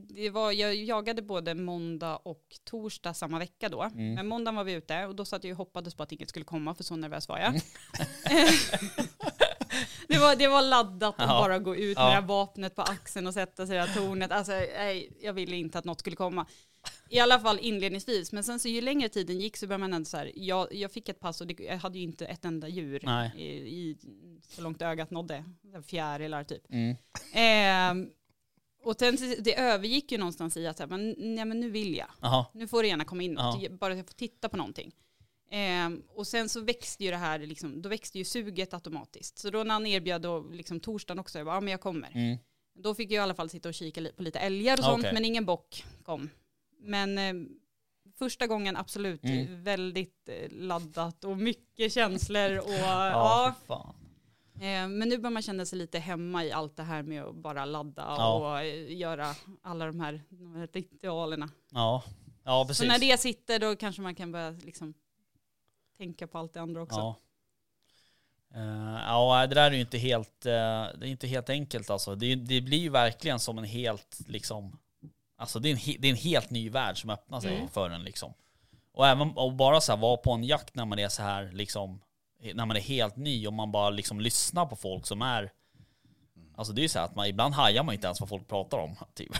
[0.00, 3.82] det var, jag jagade både måndag och torsdag samma vecka då.
[3.82, 4.14] Mm.
[4.14, 6.44] Men måndagen var vi ute och då satt jag och hoppades på att inget skulle
[6.44, 7.54] komma för så nervös var jag.
[10.14, 11.40] Det var, det var laddat att Ja.
[11.40, 12.04] bara gå ut Ja.
[12.04, 14.30] med det här vapnet på axeln och sätta sig i det här tornet.
[14.32, 16.46] Alltså, nej, jag ville inte att något skulle komma.
[17.10, 18.32] I alla fall inledningsvis.
[18.32, 20.92] Men sen så ju längre tiden gick så började man ändå så här, jag, jag
[20.92, 23.04] fick ett pass och det, jag hade ju inte ett enda djur
[23.36, 23.96] i, i,
[24.48, 25.44] så långt ögat nådde.
[25.86, 26.62] Fjärilar typ.
[26.70, 26.96] Mm.
[27.34, 28.08] Ehm,
[28.84, 32.08] och sen, det övergick ju någonstans i att här, men, nej, men nu vill jag.
[32.20, 32.46] Jaha.
[32.54, 33.60] Nu får du gärna komma in Ja.
[33.70, 34.92] bara jag får titta på någonting.
[35.56, 39.38] Ehm, och sen så växte ju det här, liksom, då växte ju suget automatiskt.
[39.38, 42.10] Så då när han erbjöd då, liksom torsdagen också, jag bara, ja men jag kommer.
[42.14, 42.38] Mm.
[42.74, 45.00] Då fick jag i alla fall sitta och kika på lite älgar och Ah, sånt,
[45.00, 45.14] okej.
[45.14, 46.30] men ingen bock kom.
[46.78, 47.34] Men eh,
[48.18, 49.62] första gången absolut Mm.
[49.62, 53.54] väldigt eh, laddat och mycket känslor och Ja, ja.
[53.58, 53.94] för fan.
[54.54, 57.34] Eh, men nu börjar man känna sig lite hemma i allt det här med att
[57.34, 58.34] bara ladda Ja.
[58.34, 61.48] och eh, göra alla de här, de här ritualerna.
[61.70, 62.04] Ja.
[62.44, 62.88] ja, Så precis.
[62.88, 64.94] när det sitter då kanske man kan börja liksom
[65.98, 66.98] tänka på allt det andra också.
[66.98, 67.16] Ja.
[68.54, 72.14] Eh, ja, det där är ju inte helt, eh, det är inte helt enkelt alltså.
[72.14, 74.78] Det, det blir ju verkligen som en helt, liksom,
[75.36, 77.68] alltså det är en, he- det är en helt ny värld som öppnar sig Mm.
[77.68, 78.34] för en liksom.
[78.92, 81.50] Och även och bara så här vara på en jakt när man är så här
[81.52, 82.00] liksom,
[82.54, 85.52] när man är helt ny och man bara liksom lyssnar på folk som är
[86.56, 88.48] Alltså det är ju så här att man ibland hajar man inte ens vad folk
[88.48, 88.96] pratar om.
[89.14, 89.32] Typ.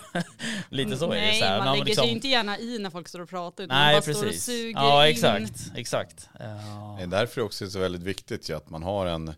[0.68, 1.58] Lite så är det Nej, så här.
[1.58, 3.94] man lägger liksom- sig ju inte gärna i när folk står och pratar utan Nej
[3.94, 4.44] man bara står och precis.
[4.44, 5.12] suger Ja in.
[5.12, 6.28] exakt, exakt.
[6.38, 6.94] Ja.
[6.98, 9.34] Det är därför det också är så väldigt viktigt ju att man har en,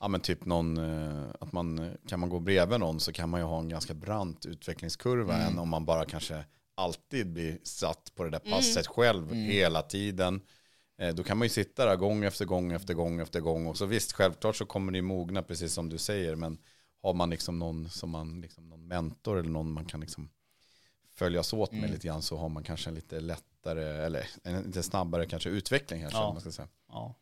[0.00, 3.40] ja men typ någon, eh, att man, kan man gå bredvid någon så kan man
[3.40, 5.46] ju ha en ganska brant utvecklingskurva Mm.
[5.52, 8.52] än om man bara kanske alltid blir satt på det där Mm.
[8.52, 9.44] passet själv Mm.
[9.44, 10.40] hela tiden.
[11.00, 13.76] Eh, Då kan man ju sitta där gång efter gång efter gång efter gång och
[13.78, 16.58] så visst, självklart så kommer det mogna precis som du säger, men
[17.06, 20.28] har man liksom någon som man, liksom någon mentor eller någon man kan liksom
[21.14, 21.92] följas åt med Mm.
[21.92, 26.00] lite grann så har man kanske en lite lättare, eller en lite snabbare kanske utveckling
[26.00, 26.32] kanske, Ja.
[26.32, 26.68] man ska säga.
[26.88, 27.14] Ja.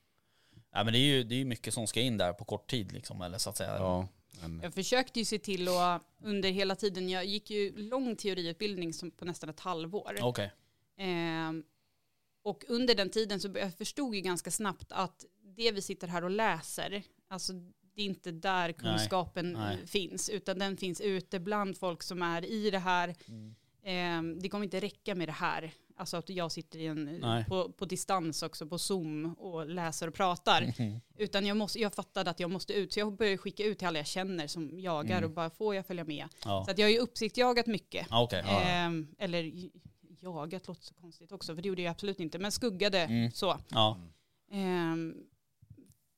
[0.72, 2.92] ja men det är ju det är mycket som ska in där på kort tid
[2.92, 3.76] liksom, eller så att säga.
[3.78, 4.08] Ja,
[4.40, 8.92] men, Jag försökte ju se till att under hela tiden, jag gick ju lång teoriutbildning
[8.92, 10.18] som på nästan ett halvår.
[10.22, 10.52] Okej.
[10.96, 11.64] Ehm,
[12.42, 15.24] och under den tiden så jag förstod ju ganska snabbt att
[15.56, 17.52] det vi sitter här och läser, alltså
[17.94, 19.86] det är inte där kunskapen nej.
[19.86, 23.14] finns, utan den finns ute bland folk som är i det här.
[23.28, 23.54] Mm.
[23.84, 25.72] Ehm, det kommer inte räcka med det här.
[25.96, 27.44] Alltså att jag sitter i en, Nej.
[27.44, 30.74] på, på distans också, på Zoom och läser och pratar.
[30.78, 31.00] Mhm.
[31.16, 33.88] Utan jag, måste, jag fattade att jag måste ut, så jag började skicka ut till
[33.88, 35.24] alla jag känner som jagar Mm.
[35.24, 36.26] och bara får jag följa med.
[36.44, 36.62] Ja.
[36.64, 38.06] Så att jag har ju uppsiktjagat mycket.
[38.10, 38.44] Ja, Okej.
[38.46, 38.60] Ja.
[38.60, 39.52] Ehm, eller
[40.20, 42.38] jagat låter så konstigt också, för det gjorde jag absolut inte.
[42.38, 43.30] Men skuggade Mm.
[43.30, 43.58] så.
[43.68, 43.98] Ja.
[44.50, 45.14] Ehm,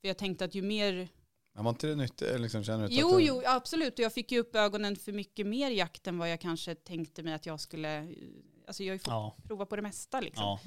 [0.01, 1.09] för jag tänkte att ju mer...
[1.57, 2.39] men var inte det nyttigt?
[2.41, 3.93] Liksom, känner du Jo, att det, jo, absolut.
[3.93, 7.23] Och jag fick ju upp ögonen för mycket mer jakt än vad jag kanske tänkte
[7.23, 8.15] mig att jag skulle...
[8.67, 9.35] Alltså jag har ju fått Ja.
[9.47, 10.43] prova på det mesta liksom.
[10.43, 10.59] Ja.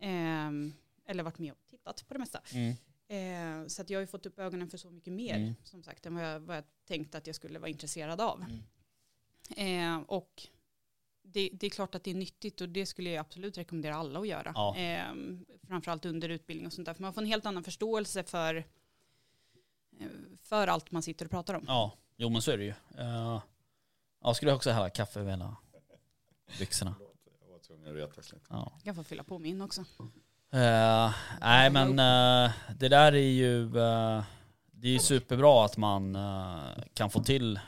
[0.00, 0.72] Ehm,
[1.06, 2.40] eller varit med och tittat på det mesta.
[2.52, 2.74] Mm.
[3.08, 5.54] Ehm, så att jag har ju fått upp ögonen för så mycket mer, Mm.
[5.64, 8.42] som sagt, än vad jag, vad jag tänkte att jag skulle vara intresserad av.
[8.44, 8.58] Mm.
[9.56, 10.42] Ehm, och
[11.22, 14.20] det, det är klart att det är nyttigt och det skulle jag absolut rekommendera alla
[14.20, 14.52] att göra.
[14.54, 14.76] Ja.
[14.76, 16.94] Ehm, framförallt under utbildning och sånt där.
[16.94, 18.64] För man får en helt annan förståelse för, eh,
[20.42, 21.64] för allt man sitter och pratar om.
[21.66, 21.92] ja.
[22.16, 22.74] Jo men så är det ju.
[22.98, 23.40] Uh,
[24.22, 25.56] ja, skulle jag också hälla kaffe över hela
[26.58, 26.94] byxorna.
[27.40, 28.44] Jag var tvungen att retas lite.
[28.50, 28.72] Ja.
[28.76, 29.80] Jag kan få fylla på min också.
[30.52, 34.24] Eh, nej men eh, det där är ju, eh,
[34.72, 36.16] det är ju superbra att man
[36.94, 37.60] kan få till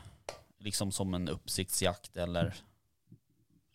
[0.58, 2.54] liksom som en uppsiktsjakt eller,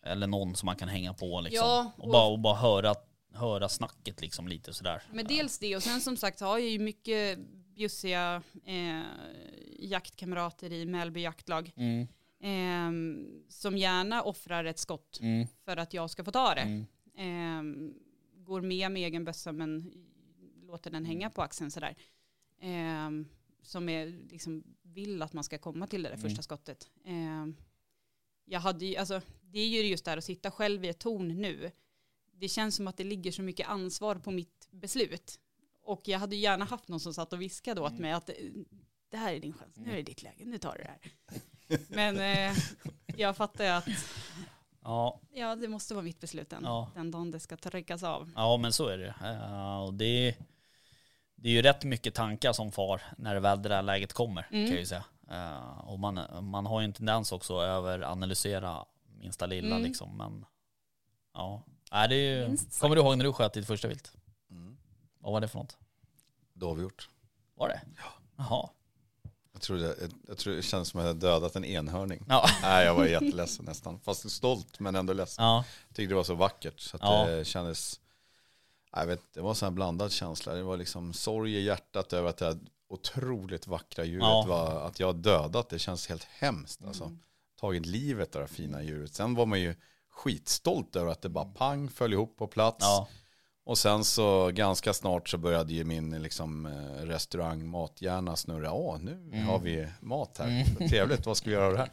[0.04, 1.68] eller någon som man kan hänga på liksom.
[1.68, 2.94] Ja, och, och- bara, och bara höra,
[3.34, 5.02] höra snacket liksom lite sådär.
[5.12, 7.38] Men dels det och sen som sagt har jag ju mycket
[7.78, 9.02] bjussiga eh,
[9.78, 11.72] jaktkamrater i Mälby jaktlag.
[11.76, 12.06] Mm,
[12.40, 16.60] Ehm, som gärna offrar ett skott mm, för att jag ska få ta det.
[16.60, 16.86] mm,
[17.16, 17.94] Ehm,
[18.36, 19.92] går med med egen bössa men
[20.66, 21.96] låter den hänga på axeln sådär.
[22.60, 23.26] Ehm,
[23.62, 26.28] som är, liksom, vill att man ska komma till det där Mm.
[26.28, 26.90] första skottet.
[27.04, 27.56] Ehm,
[28.44, 31.28] jag hade ju, alltså, det är ju just där att sitta själv i ett torn
[31.28, 31.70] nu.
[32.32, 35.40] Det känns som att det ligger så mycket ansvar på mitt beslut.
[35.88, 38.34] Och jag hade gärna haft någon som satt och viskade åt mig att eh,
[39.10, 41.78] det här är din chans, nu är det ditt läge, nu tar du det här.
[41.88, 42.20] Men
[42.50, 42.56] eh,
[43.16, 43.88] jag fattar ju att
[44.82, 46.90] Ja, Ja, det måste vara mitt beslut den, Ja.
[46.94, 48.30] den dagen det ska tryckas av.
[48.36, 49.14] ja men så är det
[49.86, 50.36] och det,
[51.34, 54.46] det är ju rätt mycket tankar som far när det väl det där läget kommer
[54.50, 54.64] Mm.
[54.66, 55.04] kan jag ju säga.
[55.30, 58.84] Eh, och man, man har ju en tendens också att överanalysera
[59.18, 59.82] minsta lilla Mm.
[59.88, 60.16] liksom.
[60.16, 60.44] Men
[61.34, 64.12] ja, Nej, det är ju, kommer du ihåg när du sköt ditt första vilt?
[65.18, 65.76] Vad var det för något?
[66.52, 67.08] Dovhjort.
[67.54, 67.80] Var det?
[67.96, 68.12] Ja.
[68.36, 68.68] Jaha.
[69.52, 72.24] Jag tror, det, jag, jag tror det känns som att jag hade dödat en enhörning.
[72.28, 72.48] Ja.
[72.62, 74.00] Nej, jag var jätteledsen nästan.
[74.00, 75.44] Fast stolt men ändå ledsen.
[75.44, 75.64] Ja.
[75.88, 76.80] Tyckte det var så vackert.
[76.80, 77.26] Så att Ja.
[77.26, 78.00] det kändes,
[78.92, 80.54] jag vet, det var sån här blandad känsla.
[80.54, 84.44] Det var liksom sorg i hjärtat över att jag otroligt vackra djuret Ja.
[84.48, 85.68] var att jag dödat.
[85.68, 86.84] Det känns helt hemskt.
[86.84, 87.04] Alltså.
[87.04, 87.18] Mm.
[87.60, 89.14] Tagit livet av det här fina djuret.
[89.14, 89.74] Sen var man ju
[90.10, 92.78] skitstolt över att det bara pang föll ihop på plats.
[92.80, 93.08] Ja,
[93.68, 98.72] Och sen så ganska snart så började ju min liksom, eh, restaurang mathjärna snurra.
[98.72, 99.46] Åh, nu Mm.
[99.46, 100.64] har vi mat här.
[100.88, 101.90] Trevligt, vad ska vi göra av det här?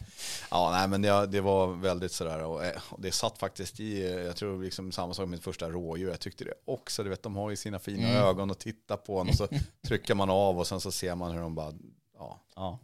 [0.52, 2.44] Ja, nej men det, det var väldigt sådär.
[2.44, 5.44] Och, eh, och det satt faktiskt i, eh, jag tror liksom samma sak med mitt
[5.44, 6.10] första rådjur.
[6.10, 7.04] Jag tyckte det också.
[7.04, 8.24] Du vet, de har ju sina fina Mm.
[8.24, 9.28] ögon och tittar på en.
[9.30, 9.48] Och så
[9.88, 11.74] trycker man av och sen så ser man hur de bara,
[12.18, 12.40] ja.
[12.56, 12.80] ja.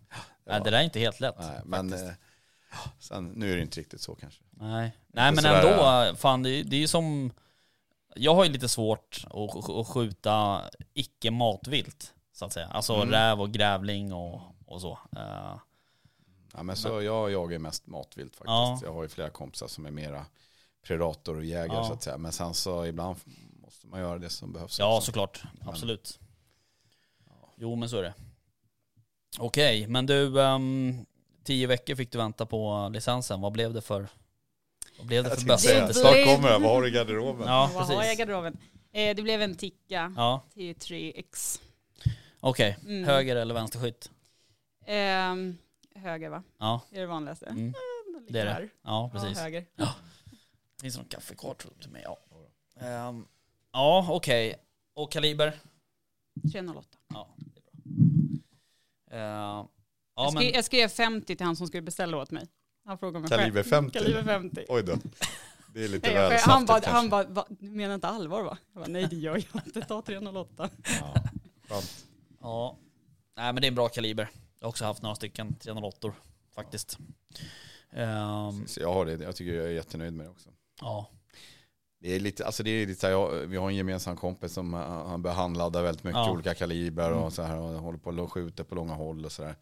[0.46, 1.36] det var- det där är inte helt lätt.
[1.40, 1.96] Nej, men
[3.00, 4.42] sen, nu är det inte riktigt så kanske.
[4.50, 7.32] Nej, Nej men ändå, fan det, det är ju som...
[8.16, 10.62] Jag har ju lite svårt att, att skjuta
[10.94, 12.68] icke matvilt, så att säga.
[12.68, 13.10] Alltså Mm.
[13.12, 15.00] räv och grävling och, och så.
[15.18, 15.56] Eh,
[16.54, 18.48] Ja, men så jag jagar mest matvilt faktiskt.
[18.48, 18.80] Ja.
[18.84, 20.26] Jag har ju flera kompisar som är mera
[20.84, 21.84] predator och jägare Ja.
[21.88, 22.18] så att säga.
[22.18, 23.16] Men sen så ibland
[23.62, 24.80] måste man göra det som behövs.
[24.80, 25.06] ja, också.
[25.06, 25.44] såklart.
[25.66, 26.20] Absolut.
[27.58, 28.14] Jo, men så är det.
[29.40, 31.06] Okej, men du, ehm,
[31.44, 33.42] tio veckor fick du vänta på licensen.
[33.42, 34.08] Vad blev det för,
[35.02, 35.88] vad blev det för bössa?
[35.88, 37.48] Det snart blev- kommer jag, vad har du i garderoben?
[37.48, 38.20] Ja, Vad har jag i precis.
[38.20, 38.58] garderoben?
[38.92, 41.62] Eh, det blev en Tikka Ja, T3X.
[42.40, 42.78] okej.
[42.84, 43.04] Mm.
[43.04, 44.12] Höger eller vänsterskytt?
[44.86, 45.58] Ehm,
[45.96, 46.44] höger va?
[46.58, 47.46] Ja, Det är det vanligaste.
[47.46, 47.74] mm.
[48.28, 48.52] Ligger det är det.
[48.52, 48.62] här.
[48.62, 49.38] Ja, Ja, precis.
[49.40, 49.66] höger.
[50.82, 52.02] Finns det någon kaffe kvar tror du till mig?
[52.06, 52.18] Ja,
[52.86, 53.26] Ehm,
[53.74, 54.56] ja okej.
[54.94, 55.60] Och kaliber?
[56.52, 56.88] 308.
[57.14, 57.72] Ja, det är bra.
[59.18, 59.68] Ehm, ja,
[60.16, 62.48] jag, skrev, men, jag skrev 50 till han som skulle beställa åt mig.
[62.86, 63.30] Han frågade mig.
[63.30, 64.00] Kaliber 50?
[64.00, 64.66] Kaliber 50.
[64.70, 64.98] Oj då.
[65.74, 68.58] Det är lite Nej, väl han bara, han bara, "Va, du menar inte allvar va?
[68.74, 70.70] Jag bara, nej det gör jag inte, ta 308.
[71.02, 71.14] Ja,
[71.70, 72.06] skönt.
[72.42, 72.78] ja.
[73.38, 74.30] Nej men det är en bra kaliber.
[74.60, 76.14] Jag har också haft några stycken 308
[76.56, 76.98] faktiskt.
[77.92, 80.50] Ehm, Så jag har det, jag tycker jag är jättenöjd med det också.
[80.82, 81.10] ja,
[82.00, 84.54] Det är lite, alltså det är lite så här, jag, vi har en gemensam kompis
[84.54, 86.32] som uh, han börjar handladda väldigt mycket Ja.
[86.32, 87.32] olika kaliber och Mm.
[87.32, 89.56] så här och håller på och skjuter på långa håll och så där.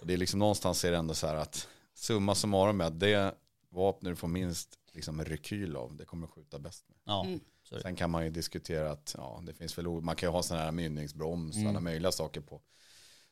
[0.00, 3.00] Och det är liksom någonstans är det ändå så här att summa summarum med att
[3.00, 3.34] det
[3.70, 6.98] vapen du får minst liksom rekyl av, det kommer du skjuta bäst med.
[7.04, 7.24] ja.
[7.24, 7.40] Mm.
[7.82, 10.64] Sen kan man ju diskutera att ja, det finns väl, man kan ju ha sådana
[10.64, 11.70] här mynningsbroms och Mm.
[11.70, 12.60] alla möjliga saker på.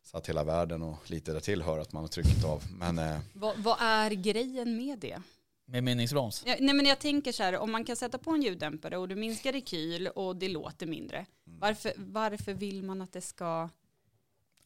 [0.02, 2.62] Så att hela världen och lite där till hör att man har tryckt av.
[2.72, 5.22] Men eh, Vad, vad är grejen med det?
[5.64, 6.42] Med mynningsbroms?
[6.46, 9.08] Ja, nej men jag tänker så här, om man kan sätta på en ljuddämpare och
[9.08, 11.26] du minskar rekyl och det låter mindre.
[11.46, 11.58] Mm.
[11.60, 13.68] Varför, varför vill man att det ska...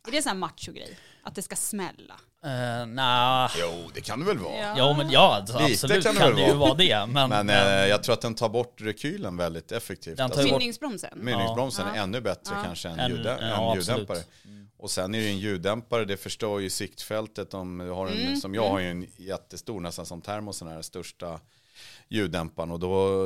[0.07, 0.99] Är det en sån här macho-grej?
[1.23, 2.21] Att det ska smälla?
[2.47, 3.51] Uh, nah.
[3.61, 4.55] jo, det kan det väl vara.
[4.79, 7.07] Ja men ja, alltså, Lite absolut kan kan det det, väl ju vara det.
[7.07, 7.57] Men, Men eh,
[7.89, 10.17] jag tror att den tar bort rekylen väldigt effektivt.
[10.17, 11.11] Den Alltså, Mynningsbromsen?
[11.17, 11.95] Mynningsbromsen Ja.
[11.95, 12.63] är ännu bättre Ja.
[12.65, 14.19] kanske än, En- ljuddä- ja, än ljuddämpare.
[14.45, 14.69] Mm.
[14.79, 17.55] Och sen är det en ljuddämpare, det förstör ju siktfältet.
[17.55, 18.73] Om du har en, Mm, Som jag mm.
[18.73, 21.41] har ju en jättestor, nästan som termos, den här största
[22.09, 22.71] ljuddämparen.
[22.71, 23.19] Och då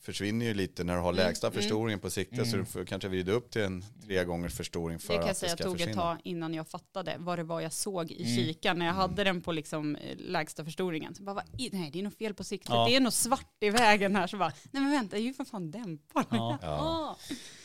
[0.00, 1.54] försvinner ju lite när du har Mm, lägsta mm.
[1.60, 2.38] förstoringen på siktet.
[2.48, 2.58] Så Mm.
[2.60, 5.34] du får kanske vrida upp till en tre gångers förstoring för Det kan jag att
[5.40, 6.02] det säga ska tog ett försvinna.
[6.02, 8.36] tag innan jag fattade vad det var jag såg i Mm.
[8.36, 11.14] kikaren när jag hade den på liksom eh, lägsta förstoringen.
[11.14, 12.86] Så bara, nej det är nog fel på siktet, Ja.
[12.88, 14.26] det är nog svart i vägen här.
[14.26, 16.26] Så bara, nej men vänta, det är ju för fan dämparen.
[16.30, 16.58] Ja.
[16.62, 17.16] Ja.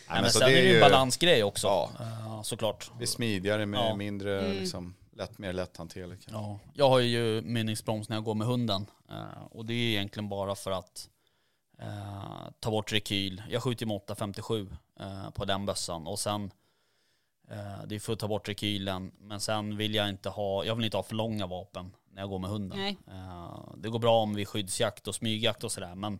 [0.09, 1.67] Nej, men så sen är det ju en balansgrej också.
[1.67, 2.41] Ja.
[2.43, 2.91] såklart.
[2.97, 3.95] Det är smidigare med Ja.
[3.95, 4.57] mindre, Mm.
[4.57, 6.25] liksom, lätt, mer lätthanterligt.
[6.25, 6.41] kanske.
[6.41, 8.85] Ja, jag har ju mynningsbroms när jag går med hunden.
[9.09, 11.09] Eh, och det är egentligen bara för att
[11.79, 13.43] eh, ta bort rekyl.
[13.49, 16.07] Jag skjuter med 857 uh, på den bössan.
[16.07, 16.51] Och sen,
[17.49, 19.11] eh, det är för att ta bort rekylen.
[19.19, 22.29] Men sen vill jag inte ha, jag vill inte ha för långa vapen när jag
[22.29, 22.79] går med hunden.
[22.79, 22.97] Nej.
[23.07, 25.95] Eh, det går bra om vi skyddsjakt och smygjakt och sådär.
[25.95, 26.19] Men,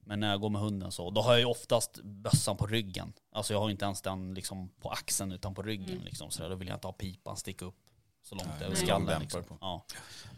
[0.00, 3.12] men när jag går med hunden så, då har jag ju oftast bössan på ryggen.
[3.32, 5.90] Alltså jag har inte ens den liksom på axeln utan på ryggen.
[5.90, 6.04] Mm.
[6.04, 6.50] Liksom, så där.
[6.50, 7.89] Då vill jag inte ha pipan sticka upp
[8.22, 8.84] så långt Nej, över nej.
[8.86, 9.20] skallen.
[9.22, 9.44] Liksom.
[9.44, 9.58] på.
[9.60, 9.84] Ja.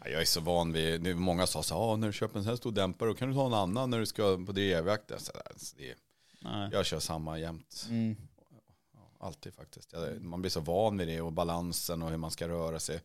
[0.03, 2.37] Ja, Jag är så van vid, nu många sa så här, "Ah, när du köper
[2.37, 4.51] en sån här stor dämpare då kan du ta en annan när du ska på
[4.51, 5.11] drevjakt.
[5.21, 5.93] Så där, så det,
[6.41, 6.69] Nej.
[6.71, 7.85] jag kör samma jämt.
[7.89, 8.15] Mm.
[9.19, 9.93] Alltid faktiskt.
[10.21, 13.01] Man blir så van vid det och balansen och hur man ska röra sig.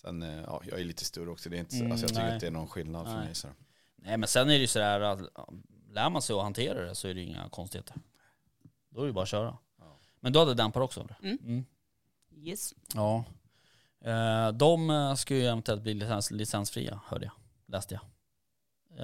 [0.00, 1.48] Sen, eh, ja, jag är lite större också.
[1.50, 2.34] Det är inte, Mm, alltså, jag tycker nej.
[2.34, 3.24] att det är någon skillnad för Nej.
[3.24, 3.34] mig.
[3.34, 3.48] Så.
[3.96, 5.20] Nej men sen är det ju sådär att
[5.90, 7.94] lär man sig att hantera det så är det ju inga konstigheter.
[8.90, 9.58] Då är det bara att köra.
[9.78, 9.98] Ja.
[10.20, 11.18] Men du hade dämpare också eller?
[11.22, 11.64] Mm.
[12.36, 12.74] Yes.
[12.94, 13.24] Ja.
[14.04, 17.32] Eh, de eh, ska ju eventuellt bli licens, licensfria hörde jag.
[17.66, 18.02] Läste jag.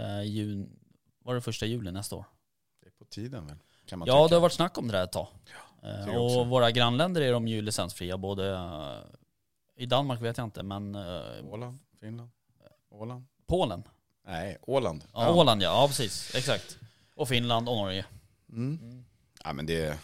[0.02, 0.78] Eh, jun,
[1.24, 2.24] var det första juli nästa år?
[2.80, 3.56] Det är på tiden väl?
[3.84, 4.04] Ja tycka.
[4.28, 5.28] det har varit snack om det där ett tag.
[6.08, 6.40] också.
[6.40, 8.60] och våra grannländer är de ju licensfria både
[9.76, 10.96] i Danmark vet jag inte men
[11.44, 12.30] Åland, Finland,
[12.90, 13.26] Åland.
[13.46, 13.82] Polen.
[14.26, 15.04] Nej, Åland.
[15.12, 16.34] Ja, Åland ja, ja precis.
[16.34, 16.78] Exakt.
[17.14, 18.04] Och Finland och Norge.
[18.48, 18.78] Mm.
[18.82, 19.04] Mm.
[19.44, 19.98] Ja, men det,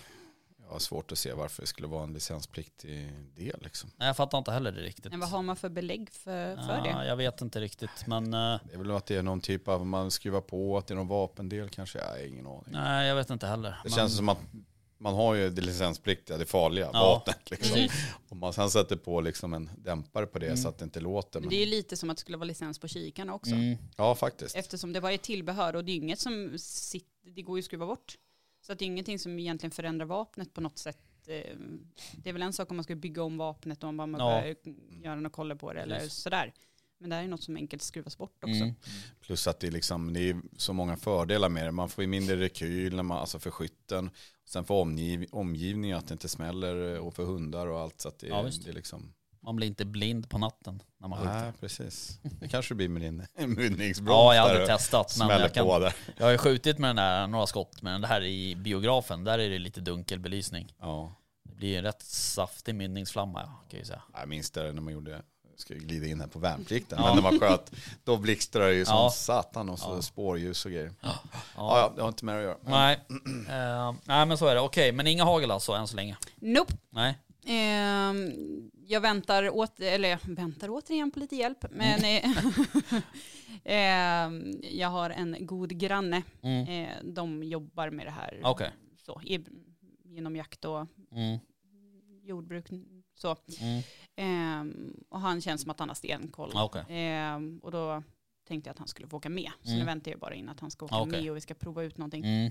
[0.72, 3.60] har svårt att se varför det skulle vara en licenspliktig del.
[3.62, 3.90] Liksom.
[3.96, 5.10] Nej jag fattar inte heller det riktigt.
[5.10, 7.06] Men vad har man för belägg för, för Ja, det?
[7.06, 9.86] Jag vet inte riktigt men eh, Det är väl att det är någon typ av,
[9.86, 11.98] man skruvar på, att det är någon vapendel kanske.
[11.98, 12.64] Jag har ingen aning.
[12.68, 13.70] nej jag vet inte heller.
[13.70, 14.38] Det men, känns som att
[14.98, 17.00] man har ju det licenspliktiga, det farliga Ja.
[17.00, 17.50] vapnet.
[17.50, 17.74] Liksom.
[17.74, 17.92] Precis.
[18.28, 20.56] Och man sen sätter på liksom en dämpare på det Mm.
[20.56, 21.40] så att det inte låter.
[21.40, 23.50] Men det är ju lite som att det skulle vara licens på kikarna också.
[23.54, 23.76] Mm.
[23.96, 24.56] ja, faktiskt.
[24.56, 27.64] Eftersom det var ett tillbehör och det är inget som sitter, det går ju att
[27.64, 28.16] skruva bort.
[28.62, 30.98] Så att det är ingenting som egentligen förändrar vapnet på något sätt.
[31.26, 31.56] Eh,
[32.16, 34.18] Det är väl en sak om man ska bygga om vapnet och om man Ja.
[34.18, 34.56] börjar
[35.04, 36.12] göra något kolla på det eller Precis.
[36.14, 36.52] sådär.
[36.98, 38.62] Men det här är något som enkelt skruvas bort också.
[38.62, 38.74] Mm.
[39.20, 41.72] Plus att det är, liksom, det är så många fördelar med det.
[41.72, 44.10] Man får ju mindre rekyl när man, alltså för skytten.
[44.44, 48.00] Sen för omgiv, omgivningen att det inte smäller och för hundar och allt.
[48.00, 49.12] Så att det, Ja, det är liksom...
[49.44, 51.40] Man blir inte blind på natten när man skjuter.
[51.40, 52.18] Nej, precis.
[52.40, 55.16] Det kanske blir med din mynningsbroms Ja, jag har där aldrig och testat.
[55.18, 55.66] Men jag, kan,
[56.16, 59.24] jag har ju skjutit med den där, några skott med den här i biografen.
[59.24, 60.74] Där är det lite dunkel belysning.
[60.80, 61.12] Ja.
[61.44, 64.02] Det blir en rätt saftig mynningsflamma kan jag ju säga.
[64.20, 65.22] Jag minns det när man gjorde,
[65.56, 67.06] ska glida in här på värnplikten, Ja.
[67.14, 67.72] men när man sköt,
[68.04, 69.10] då blixtrar det ju som Ja.
[69.10, 70.02] satan och så Ja.
[70.02, 70.92] spårljus och grejer.
[71.00, 71.78] Ja, Ja.
[71.78, 72.56] ja, det har inte det att göra.
[72.64, 73.00] Nej.
[73.48, 74.60] Eh, nej men så är det.
[74.60, 76.16] Okej, men inga hagel alltså än så länge?
[76.36, 76.72] Nope.
[76.90, 77.18] Nej.
[77.46, 78.32] Ehm,
[78.92, 81.64] jag väntar, åt, eller jag väntar återigen på lite hjälp.
[81.70, 82.30] Men eh,
[83.64, 86.22] ehm, jag har en god granne.
[86.42, 86.68] Mm.
[86.68, 88.70] Eh, de jobbar med det här Okej.
[89.02, 89.44] så, i,
[90.04, 91.38] genom jakt och Mm.
[92.22, 92.66] jordbruk.
[93.14, 93.36] Så.
[93.60, 93.82] Mm.
[94.16, 96.50] Ehm, och han känns som att han har stenkoll.
[96.54, 96.84] Okej.
[96.88, 98.02] Ehm, och då
[98.48, 99.50] tänkte jag att han skulle få åka med.
[99.62, 99.78] Så Mm.
[99.80, 101.20] nu väntar jag bara in att han ska åka Okej.
[101.22, 102.24] med och vi ska prova ut någonting.
[102.24, 102.50] Mm.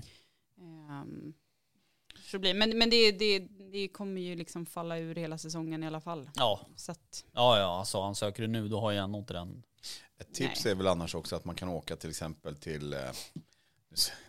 [2.22, 3.38] Så det blir, men men det, det,
[3.72, 6.30] det kommer ju liksom falla ur hela säsongen i alla fall.
[6.34, 6.60] Ja.
[6.76, 9.62] Så att, ja, ja, alltså ansöker du nu då har jag nog inte den.
[10.20, 10.72] Ett tips Nej.
[10.72, 12.98] är väl annars också att man kan åka till exempel till, eh,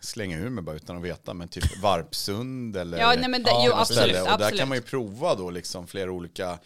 [0.00, 3.50] slänga ur mig bara utan att veta, men typ Varpsund eller ja, nej men det,
[3.66, 4.20] jo absolut.
[4.32, 6.58] Och där kan man ju prova då liksom flera olika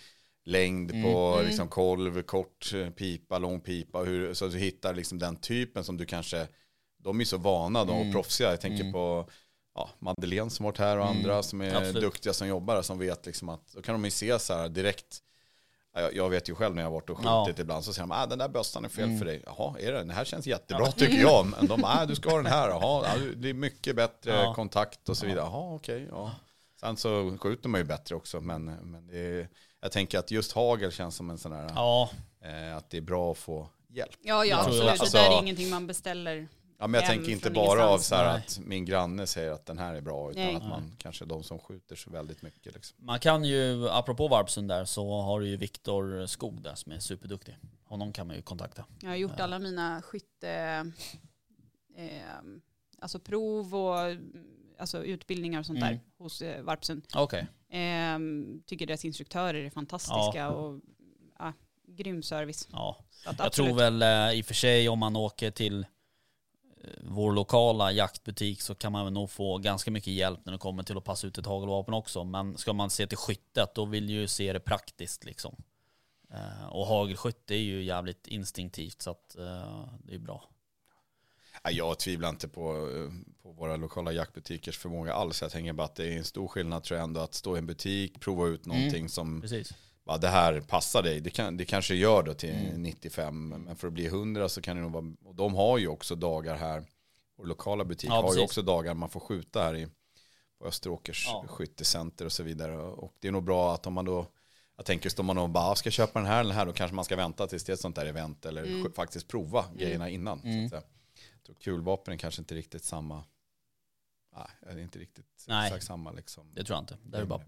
[0.45, 1.03] längd Mm.
[1.03, 1.47] på Mm.
[1.47, 3.99] liksom kolv, kort pipa, lång pipa.
[3.99, 6.49] Hur, så att du hittar liksom den typen som du kanske,
[6.99, 8.13] de är så vana då och Mm.
[8.13, 8.51] proffsiga.
[8.51, 8.93] Jag tänker Mm.
[8.93, 9.29] på
[9.79, 11.17] ja, Madeleine som varit här och Mm.
[11.17, 12.03] andra som är Absolut.
[12.03, 14.69] duktiga som jobbar här, som vet liksom att då kan de ju se så här
[14.69, 15.19] direkt.
[15.95, 17.45] Ja, Jag, jag vet ju själv när jag har varit och Ja.
[17.47, 19.19] skjutit ibland så säger de, ah, den där bössan är fel Mm.
[19.19, 19.43] för dig.
[19.47, 19.99] Jaha, är det?
[19.99, 21.47] Den här känns jättebra tycker jag.
[21.47, 22.69] Men de, ah, du ska ha den här.
[22.69, 24.55] Jaha, ja, det är mycket bättre Ja.
[24.55, 25.45] kontakt och så vidare.
[25.45, 26.07] Jaha, okej.
[26.11, 26.31] ja.
[26.81, 28.41] Sen så skjuter man ju bättre också.
[28.41, 29.49] Men, men det är,
[29.81, 32.11] jag tänker att just hagel känns som en sån här, Ja,
[32.45, 34.13] eh, att det är bra att få hjälp.
[34.23, 34.89] Ja, ja absolut.
[34.91, 36.49] alltså- det där är ingenting man beställer.
[36.81, 38.07] Ja, men jag Hem tänker inte från bara av ingenstans.
[38.09, 38.37] så här Nej.
[38.47, 40.55] att min granne säger att den här är bra, utan Nej.
[40.57, 42.75] att man kanske de som skjuter så väldigt mycket.
[42.75, 42.97] Liksom.
[43.07, 46.99] man kan ju, apropå Varpsund där, så har du ju Viktor Skog där som är
[46.99, 47.57] superduktig.
[47.85, 48.85] Honom kan man ju kontakta.
[49.01, 49.45] Jag har gjort Ja.
[49.45, 50.51] alla mina skytte,
[51.97, 52.07] eh,
[52.99, 53.97] alltså prov och
[54.79, 55.89] alltså utbildningar och sånt Mm.
[55.93, 57.07] där hos eh, Varpsund.
[57.15, 57.47] Okej.
[57.71, 58.19] Eh,
[58.67, 60.81] tycker deras instruktörer är fantastiska och
[61.39, 61.53] ja,
[61.89, 62.69] grym service.
[62.73, 62.97] Ja.
[63.11, 63.69] Så att Jag absolut.
[63.71, 65.87] tror väl eh, i och för sig om man åker till eh,
[67.03, 70.97] vår lokala jaktbutik så kan man nog få ganska mycket hjälp när det kommer till
[70.97, 72.25] att passa ut ett hagelvapen också.
[72.25, 75.57] Men ska man se till skyttet då vill ju se det praktiskt liksom.
[76.31, 80.45] Eh, Och hagelskytte är ju jävligt instinktivt så att eh, det är bra.
[81.65, 85.43] Ja, Jag tvivlar inte på, eh, på våra lokala jaktbutikers förmåga alls.
[85.43, 87.59] Jag tänker bara att det är en stor skillnad tror jag ändå att stå i
[87.59, 89.75] en butik, prova ut någonting som Precis.
[90.09, 91.21] Bara, det här passar dig.
[91.21, 92.83] Det, kan, det kanske gör då till Mm.
[92.83, 95.89] 95, men för att bli 100 så kan det nog vara, och de har ju
[95.89, 96.85] också dagar här,
[97.37, 98.43] vår lokala butik Ja, har ju precis.
[98.43, 99.89] också dagar man får skjuta här i
[100.59, 101.45] på Österåkers Ja.
[101.49, 102.77] skyttecenter och så vidare.
[102.77, 104.27] Och det är nog bra att om man då,
[104.77, 106.73] jag tänker om man då bara "Ah, ska köpa den här eller den här, då
[106.73, 108.87] kanske man ska vänta tills det är ett sånt där event eller Mm.
[108.87, 110.41] sk- faktiskt prova grejerna innan.
[110.41, 110.65] Så Mm.
[110.65, 110.83] att säga.
[111.35, 113.25] Jag tror kulvapen är kanske inte riktigt samma,
[114.37, 115.67] nej, det är inte riktigt Nej.
[115.67, 116.55] exakt samma liksom.
[116.55, 116.97] Det tror jag inte.
[117.05, 117.43] Det är bara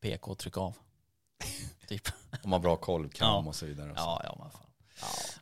[0.00, 0.76] PK och trycka av.
[1.88, 2.08] typ.
[2.42, 3.48] Om man har bra koll, kam Ja.
[3.48, 3.92] och så vidare.
[3.96, 4.62] Ja, ja, men fan.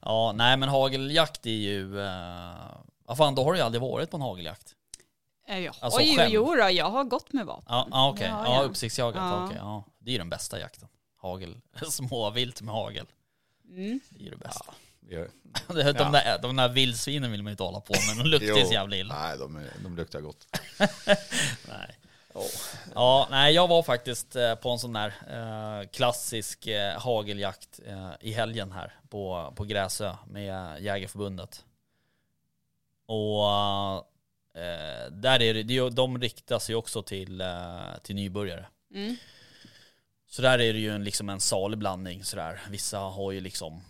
[0.02, 1.96] Ja, nej men hageljakt är ju...
[1.96, 2.54] Uh,
[3.04, 4.74] vad fan, då har du ju aldrig varit på en hageljakt.
[5.48, 7.64] Eh, Alltså ju, jo då, jag har gått med vapen.
[7.68, 8.26] Ja, ja okej.
[8.28, 8.62] Ja, Ja, ja.
[8.62, 9.16] uppsiktsjagat.
[9.22, 9.44] Ja.
[9.46, 9.84] okej, ja.
[9.98, 10.88] Det är ju den bästa jakten.
[11.16, 11.60] Hagel.
[11.90, 13.06] Småvilt med hagel.
[13.68, 14.00] Mm.
[14.10, 14.74] Det är det bästa.
[15.00, 15.30] Det-
[15.68, 16.10] De, Ja.
[16.10, 18.96] där, de där vildsvinen vill man ju inte hålla på med, de luktar så jävla
[18.96, 19.14] illa.
[19.22, 20.46] Nej, de, de luktar gott.
[21.68, 21.98] Nej.
[22.94, 28.10] Ja, nej, jag var faktiskt eh, på en sån där eh, klassisk eh, hageljakt eh,
[28.20, 31.64] i helgen här på, på Gräsö med Jägarförbundet.
[33.06, 33.44] Och
[34.60, 38.66] eh, där är det, de riktas ju också till, eh, till nybörjare.
[38.94, 39.16] Mm.
[40.26, 42.60] Så där är det ju en, liksom en salig blandning sådär.
[42.70, 43.82] Vissa har ju liksom,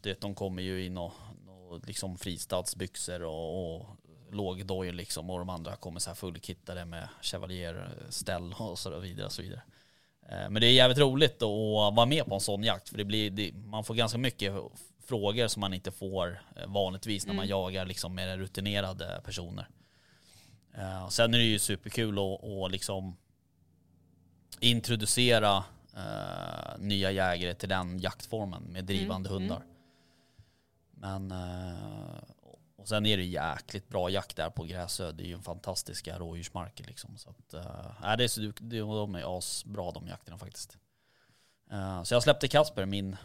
[0.00, 1.12] det, de kommer ju i nå,
[1.46, 3.86] nå, liksom fristadsbyxor och, och
[4.30, 9.26] lågdojor liksom och de andra kommer så här fullkittade med chevalierställ och så vidare.
[9.26, 9.62] Och så vidare.
[10.28, 13.04] Eh, Men det är jävligt roligt att vara med på en sån jakt för det
[13.04, 14.52] blir, det, man får ganska mycket
[15.04, 17.50] frågor som man inte får eh, vanligtvis när man Mm.
[17.50, 19.68] jagar liksom mer rutinerade personer.
[20.74, 23.16] Eh, Sen är det ju superkul att, att liksom
[24.60, 25.64] introducera
[26.78, 29.62] nya jägare till den jaktformen med drivande Mm, hundar.
[30.90, 31.32] Men
[32.78, 35.12] och sen är det jäkligt bra jakt där på Gräsö.
[35.12, 37.18] Det är ju en fantastiska rådjursmarker liksom.
[37.18, 40.78] Så att, eh, det är så, det, de är asbra de jakterna faktiskt.
[41.70, 43.16] Eh, så jag släppte Kasper, min,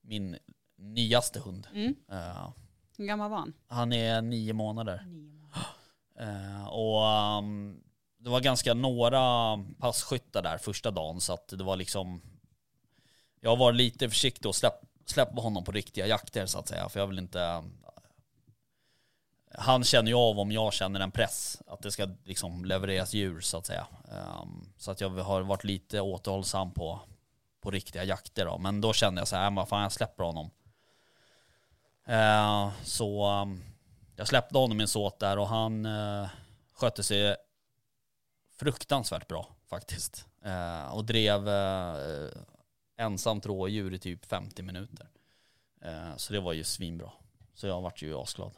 [0.00, 0.38] min
[0.76, 1.66] nyaste hund.
[1.74, 1.94] Mm.
[2.10, 2.50] Eh,
[2.96, 3.52] Hur gammal var han?
[3.66, 5.04] han är nio månader.
[5.06, 6.70] Nio månader.
[6.70, 7.82] Och um,
[8.18, 12.22] det var ganska några passkyttar där första dagen så att det var liksom
[13.40, 14.74] Jag var lite försiktig och släpp,
[15.06, 17.64] släppa honom på riktiga jakter så att säga för jag vill inte
[19.54, 23.40] han känner ju av om jag känner en press att det ska liksom levereras djur
[23.40, 23.86] så att säga.
[24.42, 27.00] Um, så att jag har varit lite återhållsam på
[27.60, 28.58] på riktiga jakter då.
[28.58, 30.50] Men då kände jag så här, äh, vad fan jag släpper honom.
[32.08, 33.62] Uh, så um,
[34.16, 36.28] jag släppte honom i en såt där och han uh,
[36.72, 37.36] skötte sig
[38.56, 40.26] fruktansvärt bra faktiskt.
[40.46, 42.30] Uh, och drev eh, uh,
[42.96, 45.06] ensamt rådjur i typ 50 minuter.
[46.16, 47.12] Så det var ju svinbra.
[47.54, 48.52] Så jag vart ju asglad.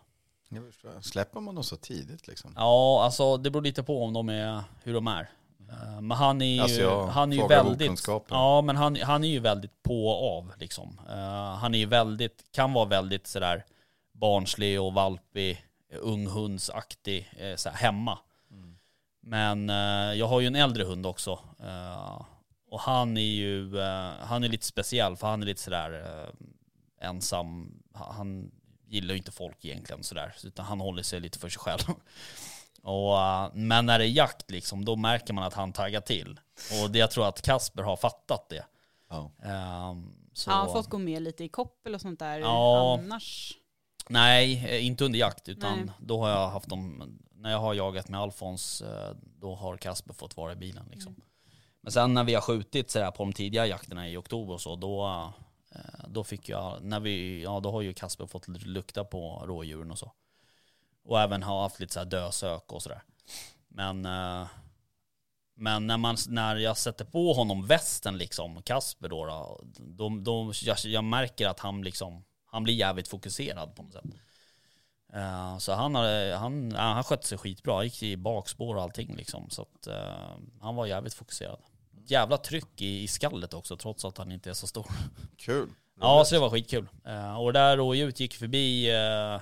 [1.01, 2.53] Släpper man dem så tidigt liksom?
[2.57, 5.31] Ja, alltså det beror lite på om de är, hur de är.
[5.73, 9.29] Eh, Men han är ju, Alltså, han är ju väldigt, ja men han, han är
[9.29, 11.01] ju väldigt på och av liksom.
[11.09, 13.65] Eh, han är ju väldigt, kan vara väldigt sådär
[14.13, 15.65] barnslig och valpig,
[16.01, 18.19] unghundsaktig uh, såhär, hemma.
[18.51, 18.77] Mm.
[19.21, 21.39] Men eh, jag har ju en äldre hund också.
[22.71, 23.81] och han är ju,
[24.21, 26.27] han är lite speciell för han är lite sådär
[27.01, 27.83] ensam.
[27.93, 28.51] Han
[28.93, 31.81] gillar ju inte folk egentligen sådär, utan han håller sig lite för sig själv.
[32.83, 36.41] Och, eh, men när det är jakt liksom, då märker man att han taggar till.
[36.83, 38.65] Och det, jag tror att Kasper har fattat det.
[39.11, 39.31] Ja.
[39.43, 42.99] Ehm, så, Har han fått gå med lite i koppel och sånt där Ja.
[42.99, 43.55] annars?
[44.09, 45.95] Nej, eh, inte under jakt, utan Nej.
[46.01, 50.15] då har jag haft dem, när jag har jagat med Alfons, eh, då har Kasper
[50.15, 51.17] fått vara i bilen liksom.
[51.81, 54.77] Men sen när vi har skjutit sådär på de tidiga jakterna i oktober och så,
[54.77, 55.33] då,
[55.75, 59.91] Eh, då fick jag, när vi, ja då har ju Kasper fått lukta på rådjuren
[59.91, 60.13] och så.
[61.05, 63.03] Och även har haft lite såhär dösök och sådär.
[63.69, 64.47] Men, eh,
[65.55, 70.53] men när, man, när jag sätter på honom västen liksom, Kasper då, då, då, då
[70.63, 74.05] jag, jag märker att han liksom, han blir jävligt fokuserad på något sätt.
[75.13, 79.17] Eh, så han, hade- han, han skötte sig skitbra, han gick i bakspår och allting
[79.17, 79.51] liksom.
[79.51, 79.89] Så att
[80.61, 81.61] han var jävligt fokuserad.
[82.05, 84.87] Jävla tryck i, i skallet också trots att han inte är så stor.
[85.37, 85.71] Kul.
[86.01, 86.89] Ja, så det var skitkul.
[87.05, 89.41] Eh, och det där rådjuret gick förbi, eh,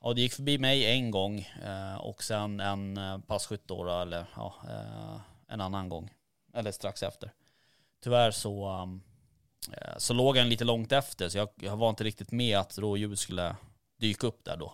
[0.00, 4.26] ja det gick förbi mig en gång eh, och sen en uh, passkytt då, eller
[4.36, 4.54] ja,
[5.48, 6.10] en annan gång.
[6.54, 7.32] Eller strax efter.
[8.02, 9.02] Tyvärr så, um,
[9.96, 13.18] så låg han lite långt efter så jag, jag var inte riktigt med att rådjuret
[13.18, 13.56] skulle
[14.00, 14.72] dyka upp där då.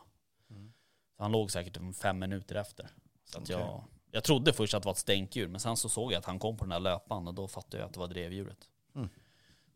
[1.17, 2.89] Så han låg säkert fem minuter efter.
[3.25, 6.13] Så att jag, jag trodde först att det var ett stänkdjur men sen så såg
[6.13, 8.09] jag att han kom på den där löpan och då fattade jag att det var
[8.09, 8.69] drevdjuret.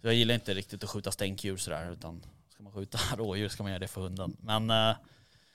[0.01, 3.63] Så jag gillar inte riktigt att skjuta stänkdjur sådär utan ska man skjuta rådjur ska
[3.63, 4.37] man göra det för hunden.
[4.41, 4.97] Men eh,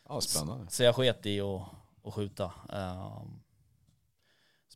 [0.10, 0.72] Ja, spännande.
[0.72, 1.62] så jag sket i att,
[2.04, 2.54] att skjuta.
[2.70, 3.42] Um,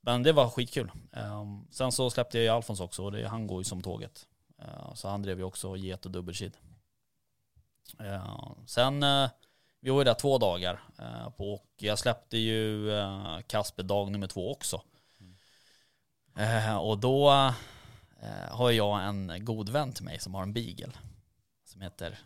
[0.01, 0.91] men det var skitkul.
[1.11, 4.27] Ehm, sen så släppte jag ju Alfons också och det, han går ju som tåget.
[4.59, 6.57] Eh, så han drev ju också get och dubbelkid.
[7.99, 9.29] Ehm, sen, uh,
[9.79, 14.27] vi var ju där två dagar eh, och jag släppte ju eh, Kasper dag nummer
[14.27, 14.81] två också.
[16.35, 16.77] Mm.
[16.77, 17.29] och då
[18.49, 20.91] har jag en god vän till mig som har en beagle.
[21.65, 22.19] Som heter,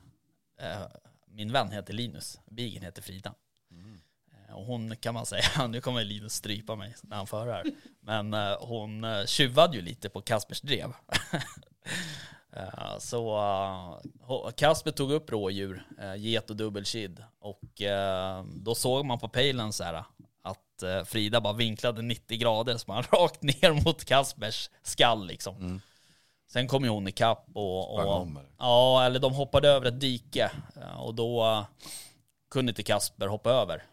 [1.28, 3.34] min vän heter Linus, beageln heter Frida.
[3.72, 4.02] Mm.
[4.50, 7.64] Och hon kan man säga, nu kommer Linus strypa mig när han för här.
[8.00, 10.94] Men hon tjuvade ju lite på Kaspers drev.
[12.56, 13.38] Eh, Så
[14.30, 17.24] eh, Kasper tog upp rådjur, eh, get och dubbelkid.
[17.40, 17.82] Och
[18.46, 20.04] då såg man på pejlen så här
[20.42, 25.82] att Frida bara vinklade 90 grader så man rakt ner mot Kaspers skall liksom.
[26.52, 28.50] Sen kom ju hon ikapp och, och om, eller?
[28.58, 30.52] ja, eller de hoppade över ett dike
[30.98, 31.66] och då
[32.52, 33.84] kunde inte Kasper hoppa över.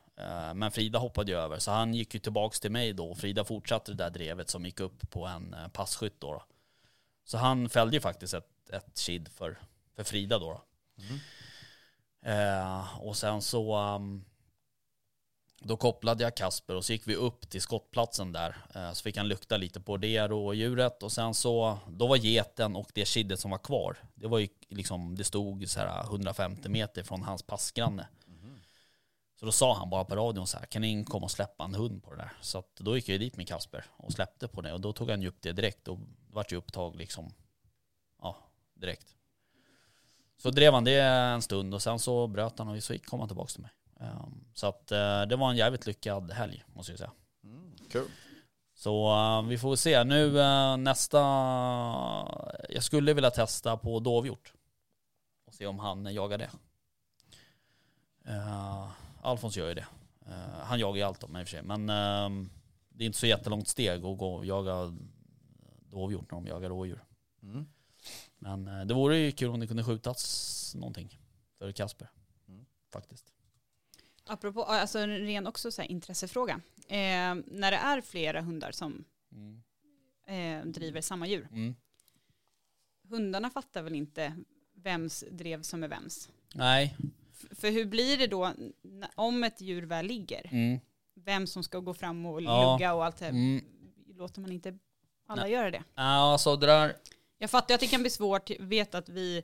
[0.54, 3.92] Men Frida hoppade ju över, så han gick ju tillbaks till mig då Frida fortsatte
[3.92, 6.32] det där drevet som gick upp på en passkytt då.
[6.32, 6.42] då.
[7.24, 9.58] Så han fällde ju faktiskt ett, ett kid för,
[9.96, 10.52] för Frida då.
[10.52, 10.62] då.
[12.30, 14.24] Eh, och sen så um,
[15.60, 18.56] då kopplade jag Kasper och så gick vi upp till skottplatsen där.
[18.74, 22.76] Eh, så fick han lukta lite på det rådjuret och sen så, då var geten
[22.76, 23.96] och det kiddet som var kvar.
[24.14, 28.08] Det var ju liksom, det stod så här 150 meter från hans passgranne.
[29.40, 31.74] Så då sa han bara på radion så här, kan ingen komma och släppa en
[31.74, 32.32] hund på det där?
[32.40, 35.10] Så att då gick jag dit med Kasper och släppte på det och då tog
[35.10, 35.98] han ju upp det direkt och
[36.30, 37.32] vart ju upptag liksom,
[38.80, 39.16] direkt.
[40.36, 43.28] Så drev han det en stund och sen så bröt han och så kom han
[43.28, 43.70] tillbaka till mig.
[44.00, 47.12] Ehm, så att eh, det var en jävligt lyckad helg måste jag säga.
[47.90, 48.08] Kul.
[48.74, 50.04] Så eh, vi får se.
[50.04, 51.18] Nu eh, nästa...
[52.68, 54.52] Jag skulle vilja testa på dovhjort.
[55.46, 56.50] Och se om han jagar det.
[58.28, 58.90] Uh,
[59.22, 59.86] Alfons gör ju det.
[60.62, 61.62] Han jagar ju allt om i och för sig.
[61.62, 62.50] Men ehm,
[62.88, 64.96] det är inte så jättelångt steg att gå och jaga
[65.90, 67.04] dovhjort när de jagar rådjur.
[67.42, 67.66] Mm.
[68.42, 71.18] Men eh, det vore ju kul om det kunde skjutas någonting
[71.58, 72.08] för Kasper.
[72.48, 72.66] Mm.
[72.92, 73.32] Faktiskt.
[74.26, 76.60] Apropå, alltså en ren också så här intressefråga.
[76.88, 79.62] Eh, när det är flera hundar som Mm.
[80.26, 81.74] eh, driver samma djur, Mm.
[83.08, 84.36] hundarna fattar väl inte
[84.74, 86.28] vems drev som är vems?
[86.54, 86.96] Nej.
[87.32, 88.52] F- för hur blir det då
[89.14, 90.48] om ett djur väl ligger?
[90.52, 90.80] Mm.
[91.14, 92.72] Vem som ska gå fram och Ja.
[92.72, 93.26] lugga och allt det.
[93.28, 93.64] Mm.
[94.14, 94.78] Låter man inte
[95.26, 95.52] alla Nej.
[95.52, 95.84] göra det?
[95.94, 96.96] Ja, alltså det där...
[97.42, 98.50] Jag fattar att det kan bli svårt.
[98.60, 99.42] Vet att vi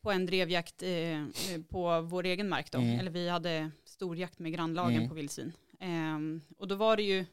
[0.00, 1.24] på en drevjakt eh,
[1.68, 2.98] på vår egen mark då, Mm.
[3.00, 5.08] eller vi hade storjakt med grannlagen Mm.
[5.08, 5.52] på vildsvin.
[5.80, 7.24] Ehm, och då var det ju,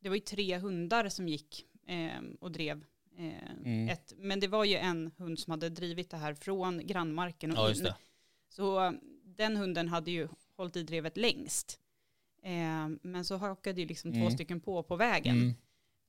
[0.00, 2.84] det var ju tre hundar som gick ehm, och drev.
[3.18, 3.88] eh, Mm.
[3.88, 7.56] Ett, men det var ju en hund som hade drivit det här från grannmarken och
[7.58, 7.88] Ja, in.
[8.48, 8.92] Så eh,
[9.24, 11.80] den hunden hade ju hållit i drevet längst.
[12.42, 14.30] Ehm, men så hakade ju liksom två Mm.
[14.30, 15.54] stycken på på vägen.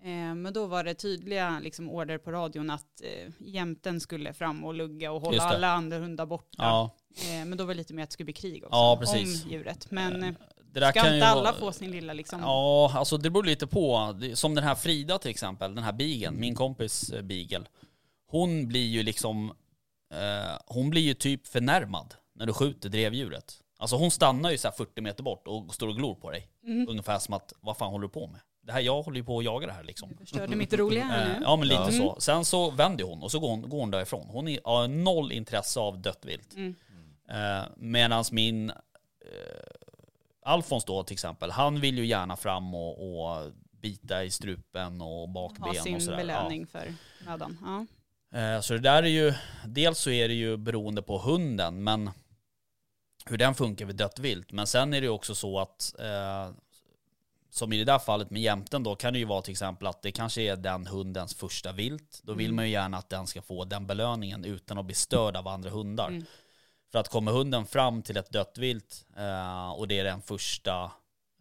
[0.03, 4.63] Eh, men då var det tydliga liksom, order på radion att eh, jämten skulle fram
[4.65, 6.47] och lugga och hålla alla andra hundar borta.
[6.57, 8.97] Ja, Eh, men då var det lite mer att det skulle bli krig också Ja,
[8.99, 9.43] precis.
[9.45, 9.91] om djuret.
[9.91, 10.33] Men eh,
[10.73, 12.39] det där ska inte alla vara- få sin lilla liksom?
[12.41, 14.15] Ja, alltså det beror lite på.
[14.33, 17.67] Som den här Frida till exempel, den här bigeln, min kompis eh, bigel.
[18.27, 19.49] Hon blir ju liksom,
[20.13, 23.53] eh, hon blir ju typ förnärmad när du skjuter drevdjuret.
[23.79, 26.47] Alltså hon stannar ju så här 40 meter bort och står och glor på dig.
[26.65, 26.89] Mm.
[26.89, 28.39] Ungefär som att, vad fan håller du på med?
[28.69, 30.09] Det här, jag håller ju på att jaga det här liksom.
[30.09, 31.43] Du förstörde mitt roliga här Eh, nu.
[31.43, 31.97] Ja men lite Mm.
[31.97, 32.15] så.
[32.19, 34.27] Sen så vänder hon och så går hon, går hon därifrån.
[34.29, 36.53] Hon är- har noll intresse av dött vilt.
[36.55, 36.75] Mm.
[37.29, 38.75] Eh, Medan min eh,
[40.45, 45.29] Alfons då till exempel, han vill ju gärna fram och, och bita i strupen och
[45.29, 46.17] bakben Ha sin och sådär.
[46.17, 46.93] belöning för
[47.25, 47.57] mödan.
[47.61, 47.85] Ja.
[48.31, 48.55] Ja.
[48.55, 49.33] Eh, Så det där är ju,
[49.65, 52.09] dels så är det ju beroende på hunden, men
[53.25, 54.51] hur den funkar vid dött vilt.
[54.51, 56.49] Men sen är det ju också så att eh,
[57.49, 60.01] som i det där fallet med jämten då kan det ju vara till exempel att
[60.01, 62.21] det kanske är den hundens första vilt.
[62.23, 62.55] Då vill Mm.
[62.55, 65.69] man ju gärna att den ska få den belöningen utan att bli störd av andra
[65.69, 66.07] hundar.
[66.07, 66.25] Mm.
[66.91, 70.91] För att kommer hunden fram till ett dött vilt eh, och det är den första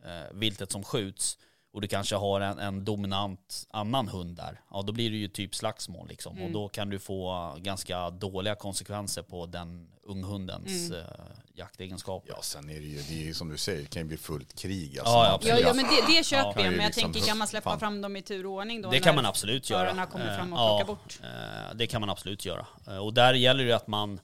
[0.04, 1.38] eh, viltet som skjuts
[1.72, 5.28] och du kanske har en, en dominant annan hund där, ja då blir det ju
[5.28, 6.36] typ slagsmål liksom.
[6.36, 6.46] Mm.
[6.46, 11.00] Och då kan du få ganska dåliga konsekvenser på den unghundens Mm.
[11.00, 11.06] eh,
[11.54, 12.28] jaktegenskaper.
[12.36, 14.16] Ja, sen är det ju, det är ju som du säger, det kan ju bli
[14.16, 14.98] fullt krig.
[14.98, 15.58] Alltså, Ja, ja.
[15.58, 16.64] Ja, men det, det köper Ja.
[16.64, 16.72] jag.
[16.72, 17.78] Men jag liksom- tänker, kan man släppa fan.
[17.80, 18.90] fram dem i turordning då?
[18.90, 19.84] Det när kan man absolut göra.
[19.88, 21.20] förarna kommer fram och Eh, ja, bort?
[21.22, 22.66] eh, Det kan man absolut göra.
[22.86, 24.20] Eh, Och där gäller det ju att man,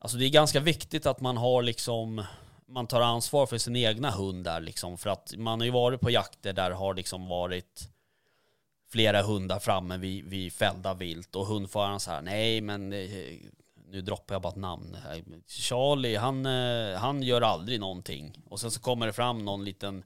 [0.00, 2.24] alltså det är ganska viktigt att man har liksom,
[2.68, 4.98] man tar ansvar för sin egna hund där liksom.
[4.98, 7.88] För att man har ju varit på jakter där det har liksom varit
[8.92, 13.38] flera hundar framme vid, vid fällda vilt och hundföraren så här, nej men eh,
[13.94, 14.94] nu droppar jag bara ett namn.
[15.02, 15.22] här.
[15.46, 18.42] Charlie, han, eh, han gör aldrig någonting.
[18.50, 20.02] Och sen så kommer det fram någon liten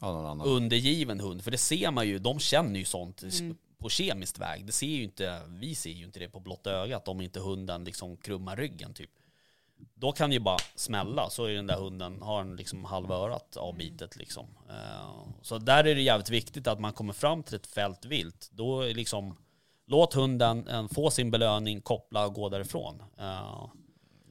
[0.00, 0.46] Ja, någon annan.
[0.46, 1.42] undergiven hund.
[1.44, 3.56] För det ser man ju, de känner ju sånt Mm.
[3.78, 4.66] på kemiskt väg.
[4.66, 7.84] Det ser ju inte, vi ser ju inte det på blotta ögat om inte hunden
[7.84, 9.10] liksom krummar ryggen typ.
[9.94, 13.56] Då kan ju bara smälla så är den där hunden, har en liksom halva örat
[13.56, 14.46] avbitet liksom.
[14.68, 18.48] Eh, Så där är det jävligt viktigt att man kommer fram till ett fält vilt.
[18.52, 19.36] Då är liksom,
[19.86, 23.02] låt hunden eh, få sin belöning, koppla och gå därifrån.
[23.18, 23.66] Eh,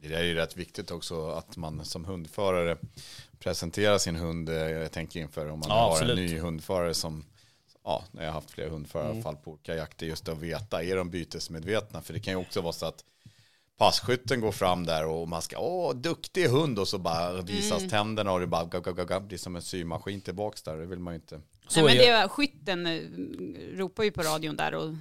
[0.01, 2.77] Det är ju rätt viktigt också att man som hundförare
[3.39, 4.49] presenterar sin hund.
[4.49, 6.17] eh, Jag tänker inför om man Ja, har absolut.
[6.17, 7.25] en ny hundförare som,
[7.83, 9.23] ja, när jag har haft flera hundförare Mm.
[9.23, 12.01] fall på olika jakter, just att veta, är de bytesmedvetna?
[12.01, 13.03] För det kan ju också vara så att
[13.77, 17.89] passkytten går fram där och man ska, åh, duktig hund och så bara visas Mm.
[17.89, 20.85] tänderna och det bara gav, gav, gav, gav, blir som en symaskin tillbaks där, det
[20.85, 21.41] vill man ju inte.
[21.67, 22.87] så Nej, men är det var, skytten
[23.75, 24.93] ropar ju på radion där och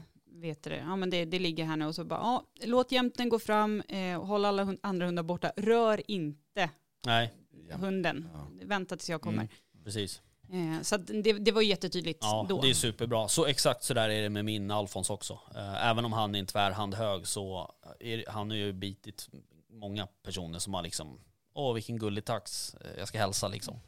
[0.45, 0.77] vet det.
[0.77, 3.81] Ja men det, det ligger här nu och så bara, ja, låt jämten gå fram
[3.81, 5.53] eh, och håll alla hund, andra hundar borta.
[5.57, 6.71] Rör inte
[7.07, 7.33] Nej,
[7.71, 8.29] hunden.
[8.35, 8.67] Ja.
[8.67, 9.43] Vänta tills jag kommer.
[9.43, 9.85] Mm.
[9.85, 10.23] precis.
[10.53, 12.61] Eh, så det, det var jättetydligt Ja, då.
[12.63, 13.29] det är superbra.
[13.29, 15.39] Så exakt så där är det med min Alfons också.
[15.55, 19.29] Eh, Även om han är en tvärhand hög så är, han har ju bitit
[19.71, 21.21] många personer som har liksom,
[21.55, 23.81] åh vilken gullig tax, Eh, jag ska hälsa liksom.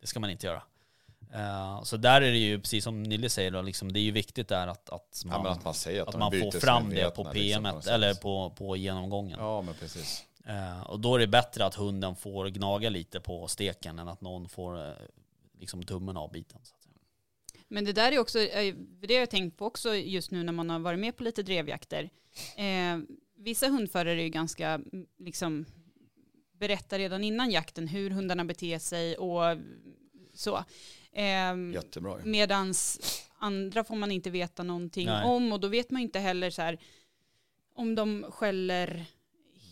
[0.00, 0.62] Det ska man inte göra.
[1.34, 4.10] Eh, Så där är det ju, precis som Nille säger då, liksom, det är ju
[4.10, 6.90] viktigt där att, att Ja, man, men att man säger att, att man får fram
[6.90, 7.86] det på liksom, PM sätt.
[7.92, 9.38] eller på, på genomgången.
[9.40, 10.24] Ja, men precis.
[10.46, 14.20] Eh, Och då är det bättre att hunden får gnaga lite på steken än att
[14.20, 14.92] någon får eh,
[15.58, 16.44] liksom tummen att säga.
[17.68, 20.70] Men det där är också, det har jag tänkt på också just nu när man
[20.70, 22.10] har varit med på lite drevjakter.
[22.56, 22.98] Eh,
[23.36, 24.80] vissa hundförare är ju ganska,
[25.18, 25.64] liksom,
[26.52, 29.56] berättar redan innan jakten hur hundarna beter sig och
[30.40, 30.64] så.
[31.12, 32.16] Ehm, Jättebra.
[32.24, 33.00] Medans
[33.38, 35.24] andra får man inte veta någonting Nej.
[35.24, 36.78] om och då vet man inte heller så här
[37.74, 39.04] om de skäller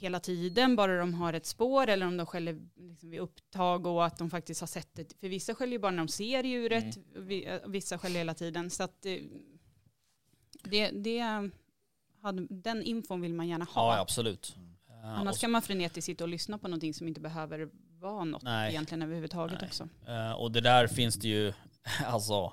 [0.00, 4.06] hela tiden, bara de har ett spår eller om de skäller liksom vid upptag och
[4.06, 5.20] att de faktiskt har sett det.
[5.20, 7.42] För vissa skäller ju bara när de ser djuret, Mm.
[7.48, 8.70] eh, vissa skäller hela tiden.
[8.70, 9.16] Så att eh,
[10.62, 11.20] det, det
[12.22, 13.94] hade, den infon vill man gärna ha.
[13.96, 14.56] Ja, absolut.
[14.88, 17.68] Eh, Annars och kan man frenetiskt sitta och lyssna på någonting som inte behöver
[18.00, 18.70] vara något Nej.
[18.70, 19.68] egentligen överhuvudtaget Nej.
[19.68, 19.88] också.
[20.06, 21.52] Eh, och det där finns det ju,
[22.06, 22.52] alltså,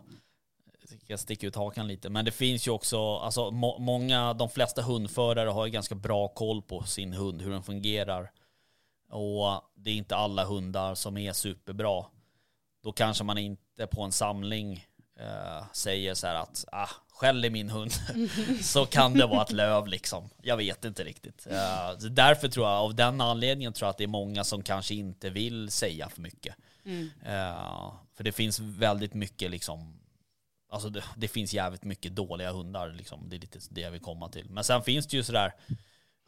[1.07, 4.81] jag sticker ut hakan lite, men det finns ju också, alltså må, många, de flesta
[4.81, 8.31] hundförare har ju ganska bra koll på sin hund, hur den fungerar.
[9.09, 12.05] Och det är inte alla hundar som är superbra.
[12.83, 14.85] Då kanske man inte på en samling
[15.19, 17.91] eh, säger så här att, ah, skäll i min hund.
[18.61, 20.29] så kan det vara ett löv liksom.
[20.41, 21.47] Jag vet inte riktigt.
[21.99, 24.95] Så därför tror jag, av den anledningen tror jag att det är många som kanske
[24.95, 26.55] inte vill säga för mycket.
[26.85, 27.09] Mm.
[28.15, 29.99] För det finns väldigt mycket liksom
[30.69, 33.29] Alltså det, det finns jävligt mycket dåliga hundar liksom.
[33.29, 34.49] Det är lite det jag vill komma till.
[34.49, 35.53] Men sen finns det ju sådär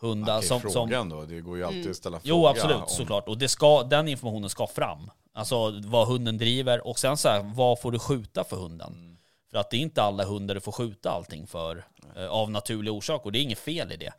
[0.01, 1.91] hundar kan som, ju som ändå, det går ju alltid Mm.
[1.91, 2.29] att ställa fråga.
[2.29, 3.27] Jo absolut, om- såklart.
[3.27, 5.11] Och det ska, den informationen ska fram.
[5.33, 9.16] Alltså vad hunden driver och sen så här, vad får du skjuta för hunden?
[9.47, 9.51] Mm.
[9.51, 11.85] För att det är inte alla hundar du får skjuta allting för
[12.15, 14.13] eh, av naturliga orsaker och det är inget fel i det.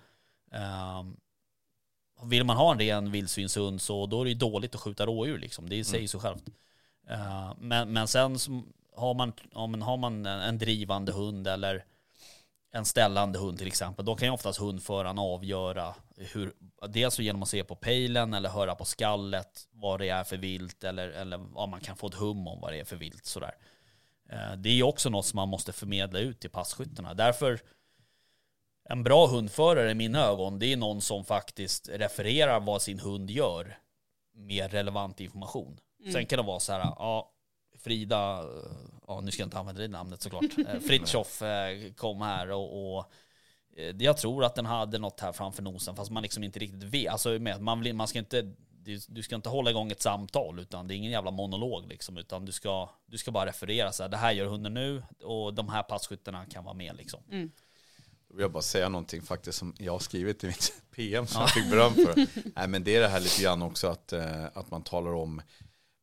[0.58, 1.16] Um,
[2.22, 5.68] vill man ha en ren vildsvinshund så då är det dåligt att skjuta rådjur liksom.
[5.68, 6.44] Det säger sig självt.
[7.08, 8.38] Eh, men, men sen
[8.96, 11.84] har man, ja, men har man en, drivande hund eller
[12.72, 16.52] en ställande hund till exempel, då kan ju oftast hundföraren avgöra hur,
[16.88, 20.84] dels genom att se på pejlen eller höra på skallet vad det är för vilt
[20.84, 23.54] eller, eller ja, man kan få ett hum om vad det är för vilt sådär.
[23.54, 23.77] Eh,
[24.56, 27.14] Det är också något som man måste förmedla ut till passkyttarna.
[27.14, 27.60] Därför
[28.84, 33.30] en bra hundförare i mina ögon, det är någon som faktiskt refererar vad sin hund
[33.30, 33.78] gör
[34.34, 35.78] med relevant information.
[36.12, 37.32] Sen kan det vara så här, ja,
[37.78, 38.72] Frida, eh,
[39.06, 42.96] ja nu ska jag inte använda det namnet såklart, Eh, Fritjof eh, kom här och,
[42.96, 43.12] och
[43.76, 46.82] eh, jag tror att den hade något här framför nosen fast man liksom inte riktigt
[46.82, 47.12] vet.
[47.12, 48.52] Alltså man, vill, man ska inte,
[48.88, 52.16] du, du ska inte hålla igång ett samtal utan det är ingen jävla monolog liksom
[52.16, 55.54] utan du ska, du ska bara referera så här, det här gör hunden nu och
[55.54, 57.20] de här passkyttarna kan vara med liksom.
[57.30, 61.50] Vill jag bara säga någonting faktiskt som jag har skrivit i mitt PM som jag
[61.50, 62.14] fick beröm för.
[62.56, 65.42] Nej, men det är det här lite grann också att, eh, att man talar om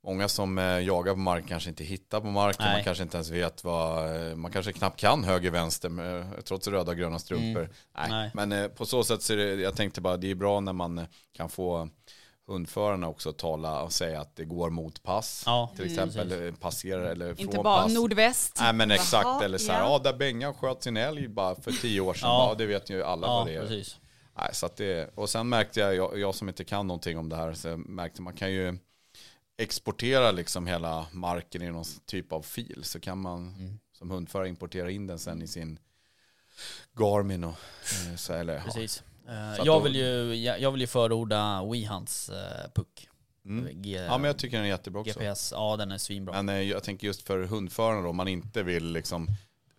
[0.05, 3.29] Många som eh, jagar på mark kanske inte hittar på marken, man kanske inte ens
[3.29, 7.69] vet vad, eh, man kanske knappt kan höger, vänster, med, trots röda och gröna strumpor.
[7.95, 8.09] Nej.
[8.09, 8.31] Nej.
[8.33, 11.07] Men på så sätt så är det, jag tänkte bara, det är bra när man
[11.33, 11.89] kan få
[12.47, 15.43] hundförarna också tala och säga att det går mot pass.
[15.45, 17.93] Ja, till exempel eller passerar eller Inte från bara pass.
[17.93, 18.57] nordväst.
[18.59, 19.89] Nej men exakt, Jaha, eller så här, ja.
[19.91, 20.11] ja.
[20.11, 22.29] där Bengan sköt sin älg bara för tio år sedan.
[22.29, 22.49] Ja.
[22.49, 23.61] Ja, det vet ju alla Ja, vad det är.
[23.61, 23.97] precis.
[24.37, 27.29] Nej, så att det, och sen märkte jag, jag, jag som inte kan någonting om
[27.29, 28.77] det här, så märkte man kan ju
[29.57, 32.79] exportera liksom hela marken i någon typ av fil.
[32.83, 33.79] Så kan man Mm.
[33.93, 35.79] som hundförare importera in den sen i sin
[36.99, 37.49] Garmin och
[38.09, 38.61] eh, så, eller, ja.
[38.65, 38.97] Precis.
[38.99, 39.05] Att
[39.57, 42.35] jag, då- vill ju, jag, jag vill ju förorda WeHunts uh,
[42.75, 43.09] puck.
[43.45, 43.81] Mm.
[43.81, 45.19] G, ja, men jag tycker den är jättebra också.
[45.19, 46.41] GPS, ja den är svinbra.
[46.41, 49.27] Men eh, jag tänker just för hundförarna då, om man inte vill liksom,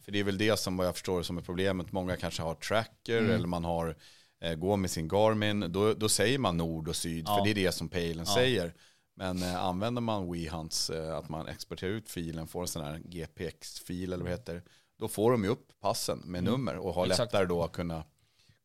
[0.04, 1.92] för det är väl det som vad jag förstår som är problemet.
[1.92, 3.30] Många kanske har tracker Mm.
[3.30, 3.96] eller man har,
[4.42, 7.36] eh, går med sin Garmin, då, då säger man nord och syd, Ja.
[7.36, 8.34] för det är det som pejlen Ja.
[8.34, 8.74] säger.
[9.16, 12.98] Men eh, använder man WeHunts, eh, att man exporterar ut filen, får en sån här
[13.04, 14.62] GPX-fil eller vad det heter,
[14.98, 16.52] då får de ju upp passen med Mm.
[16.52, 17.32] nummer och har Exakt.
[17.32, 18.04] lättare då att kunna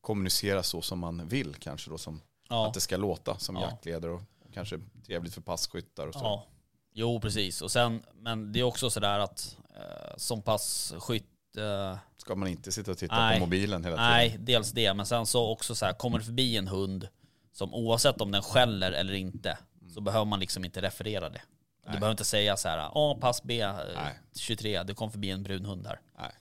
[0.01, 2.67] kommunicera så som man vill kanske då, som ja.
[2.67, 3.61] att det ska låta som Ja.
[3.61, 4.21] jaktledare och
[4.53, 6.19] kanske trevligt för passkyttar och så.
[6.19, 6.45] Ja,
[6.93, 7.61] jo precis.
[7.61, 12.71] Och sen, men det är också sådär att eh, som passkytt, eh, Ska man inte
[12.71, 13.39] sitta och titta Nej.
[13.39, 14.09] på mobilen hela tiden?
[14.11, 17.07] nej dels det, men sen så också så här, kommer det förbi en hund
[17.53, 19.57] som oavsett om den skäller eller inte,
[19.93, 21.41] så behöver man liksom inte referera det.
[21.83, 21.99] Du Nej.
[21.99, 24.19] behöver inte säga så här, ja pass B eh, Nej.
[24.35, 25.99] 23, det kom förbi en brun hund där.
[26.19, 26.31] Nej.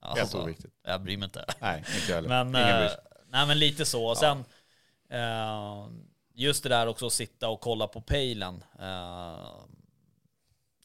[0.00, 0.74] Helt Alltså, oviktigt.
[0.82, 1.44] jag bryr mig inte.
[1.60, 2.44] Nej, inte heller.
[2.44, 2.90] Men, eh,
[3.28, 4.06] nej, men lite så.
[4.06, 4.44] Och sen
[5.10, 5.86] eh,
[6.34, 8.64] just det där också att sitta och kolla på pejlen.
[8.80, 9.46] Eh,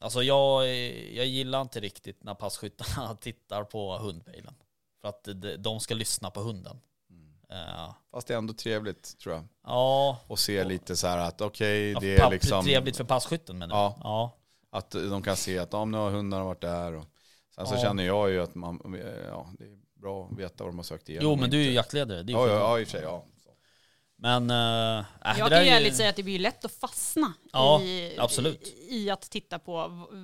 [0.00, 0.68] alltså jag,
[1.14, 4.54] jag gillar inte riktigt när passkyttarna tittar på hundpejlen.
[5.00, 6.80] För att de, ska lyssna på hunden.
[7.50, 9.44] Eh, Fast det är ändå trevligt tror jag.
[9.64, 12.64] ja, Och se lite så här att okej, ja, det är papp- liksom...
[12.64, 13.94] trevligt för passkytten menar Ja.
[13.96, 14.00] du?
[14.04, 14.36] ja.
[14.70, 16.92] Att de kan se att om nu har hundarna varit där.
[16.94, 17.04] Och,
[17.56, 17.80] sen så Ja.
[17.80, 18.80] känner jag ju att man,
[19.28, 21.30] ja, det är bra att veta vad de har sökt igenom.
[21.30, 22.22] Jo men du är ju jaktledare.
[22.22, 23.02] Det är Ja, ja, ja, i och för sig.
[23.02, 23.24] Ja.
[23.44, 23.50] Så.
[24.16, 26.72] Men äh, Jag det kan ju är ärligt säga att det blir ju lätt att
[26.72, 28.62] fastna Ja, i, absolut.
[28.88, 29.72] i, i att titta på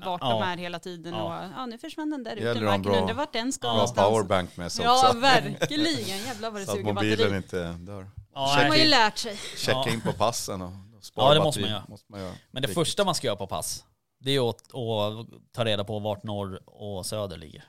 [0.04, 0.30] vart Ja.
[0.30, 1.14] de är hela tiden.
[1.14, 1.22] Ja.
[1.38, 3.72] Och, ja, nu försvann den där ute i att marken, undrar vart den ska Ja,
[3.72, 4.08] någonstans.
[4.08, 5.18] powerbank med sig Ja, också.
[5.20, 6.06] verkligen.
[6.26, 7.36] Jävlar vad det Så att suger mobilen batteri.
[7.36, 8.10] inte dör.
[8.34, 9.36] Ja, De Checka har ju lärt sig.
[9.56, 9.92] checka Ja.
[9.92, 10.70] in på passen och,
[11.02, 11.84] spara Ja, det måste man göra.
[11.88, 12.32] Måste man göra.
[12.50, 13.84] Men det första man ska göra på pass,
[14.22, 17.64] Det är att, att ta reda på vart norr och söder ligger.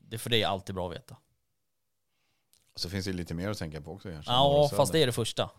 [0.00, 1.16] Det, för det är alltid bra att veta.
[2.74, 4.32] Och så finns det lite mer att tänka på också kanske.
[4.32, 5.50] Ja, fast det är det första.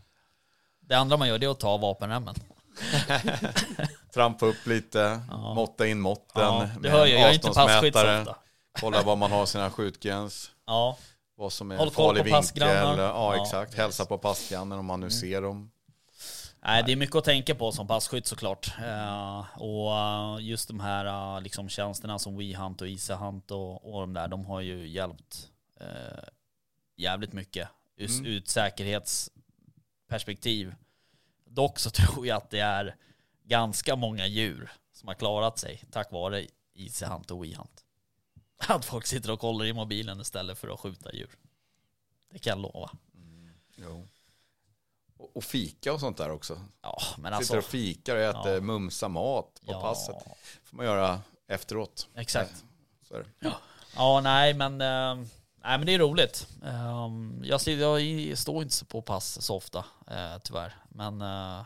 [0.80, 2.36] Det andra man gör det är att ta vapenremmen.
[4.14, 5.54] Trampa upp lite, Ja.
[5.54, 6.42] måtta in måtten.
[6.44, 7.96] Ja, det hör jag, jag är inte passkytt.
[8.80, 10.52] Kolla var man har sina skjutgräns.
[10.66, 10.98] Ja,
[11.36, 12.68] Vad som är Håll farlig på vinkel.
[12.68, 13.74] Ja, Ja, exakt.
[13.74, 15.12] Hälsa på passgrannen om man nu Mm.
[15.12, 15.72] ser dem.
[16.68, 18.74] Nej, det är mycket att tänka på som passkytt såklart.
[18.80, 24.02] Eh, och eh, just de här eh, liksom tjänsterna som WeHunt och EasyHunt och, och
[24.02, 26.24] de där, de har ju hjälpt eh,
[26.96, 28.32] jävligt mycket just Mm.
[28.32, 30.76] ur ett säkerhetsperspektiv.
[31.46, 32.96] Dock så tror jag att det är
[33.44, 37.84] ganska många djur som har klarat sig tack vare EasyHunt och WeHunt.
[38.68, 41.30] Att folk sitter och kollar i mobilen istället för att skjuta djur.
[42.32, 42.92] Det kan jag lova.
[43.76, 44.08] Jo.
[45.18, 46.62] Och, och fika och sånt där också.
[46.82, 47.48] Ja, men alltså.
[47.48, 48.62] Sitter och fikar och äter Ja.
[48.62, 50.16] mumsa mat på ja, passet.
[50.64, 52.08] får man göra efteråt.
[52.16, 52.64] Exakt.
[53.08, 53.52] Så det.
[53.96, 55.16] Ja, nej men, eh,
[55.64, 56.48] nej, men det är roligt.
[56.64, 57.10] Eh,
[57.44, 57.62] jag,
[58.02, 60.76] jag står inte på pass så ofta, eh, tyvärr.
[60.90, 61.62] Men eh,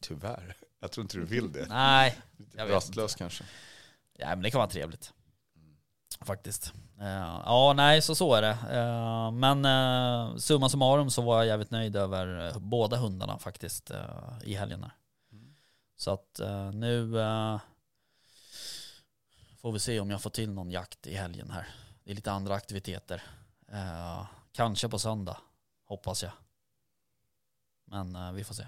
[0.00, 0.56] Tyvärr.
[0.80, 1.66] Jag tror inte du vill det.
[1.68, 2.18] nej,
[2.56, 3.44] jag rastlös kanske.
[4.18, 5.12] ja, men det kan vara trevligt.
[6.24, 6.72] Faktiskt.
[7.00, 8.58] Eh, ja, nej, så så är det.
[8.78, 13.90] Eh, men uh, summa summarum så var jag jävligt nöjd över eh, båda hundarna faktiskt
[13.90, 14.00] eh,
[14.44, 14.92] i helgen här.
[15.96, 17.60] Så att eh, nu eh,
[19.60, 21.68] får vi se om jag får till någon jakt i helgen här.
[22.04, 23.22] Det är lite andra aktiviteter.
[23.72, 25.36] Eh, kanske på söndag,
[25.84, 26.32] hoppas jag.
[27.84, 28.66] Men eh, vi får se.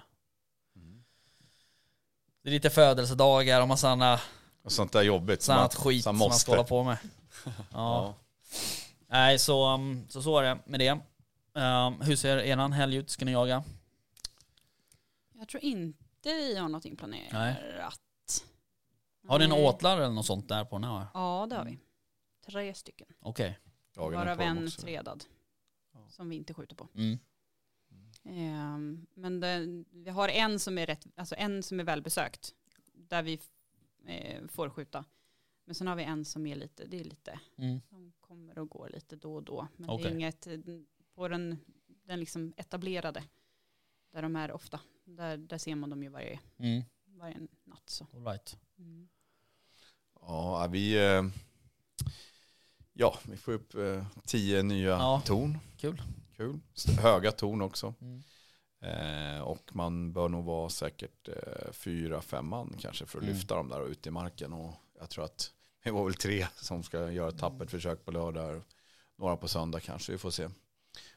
[2.43, 4.21] Det är lite födelsedagar och massa annat,
[4.65, 5.49] Och sånt där jobbigt.
[5.49, 6.99] man- skit som man ska hålla på med.
[7.45, 7.55] Ja.
[7.73, 8.15] Ja.
[9.07, 10.91] Nej, så, um, så så är det med det.
[11.61, 13.11] Um, hur ser eran helg ut?
[13.11, 13.65] Ska ni jaga?
[15.33, 17.33] Jag tror inte vi har något inplanerat.
[17.33, 17.57] Nej.
[19.29, 21.07] Har ni några åtlar eller något sånt där på den här?
[21.15, 21.79] Ja, det har vi.
[22.47, 23.07] Tre stycken.
[23.21, 23.59] Okej.
[23.97, 24.71] Ni Varav en.
[25.93, 26.09] Ja.
[26.09, 26.89] Som vi inte skjuter på.
[26.95, 27.19] Mm.
[28.25, 32.55] Ehm, men det, vi har en som är rätt, alltså en som är välbesökt.
[32.95, 33.41] Där vi
[34.07, 35.05] eh, får skjuta.
[35.65, 37.81] Men sen har vi en som är lite, det är lite, Mm.
[37.89, 39.69] som kommer och går lite då och då.
[39.77, 40.07] Men det Okej.
[40.07, 40.49] är inget,
[41.15, 41.59] på den,
[42.05, 43.25] den liksom etablerade.
[44.13, 44.81] Där de är ofta.
[45.05, 46.83] Där, där ser man dem ju varje, Mm.
[47.07, 47.83] varje natt.
[47.91, 48.07] Så.
[48.15, 48.57] All right.
[48.79, 49.09] Mm.
[50.21, 51.07] Ja, vi...
[51.07, 51.23] eh,
[52.97, 55.23] Ja, vi får upp eh, tio nya Ja.
[55.27, 55.59] torn.
[55.77, 56.03] Kul.
[56.37, 56.61] Kul.
[57.03, 57.95] Höga torn också.
[58.01, 58.23] Mm.
[58.81, 63.35] Eh, och man bör nog vara säkert eh, fyra, fem man kanske för att Mm.
[63.35, 64.53] lyfta dem där och ut i marken.
[64.53, 65.54] Och jag tror att
[65.85, 68.63] det var väl tre som ska göra ett tappert försök på lördag.
[69.17, 70.49] Några på söndag kanske, vi får se.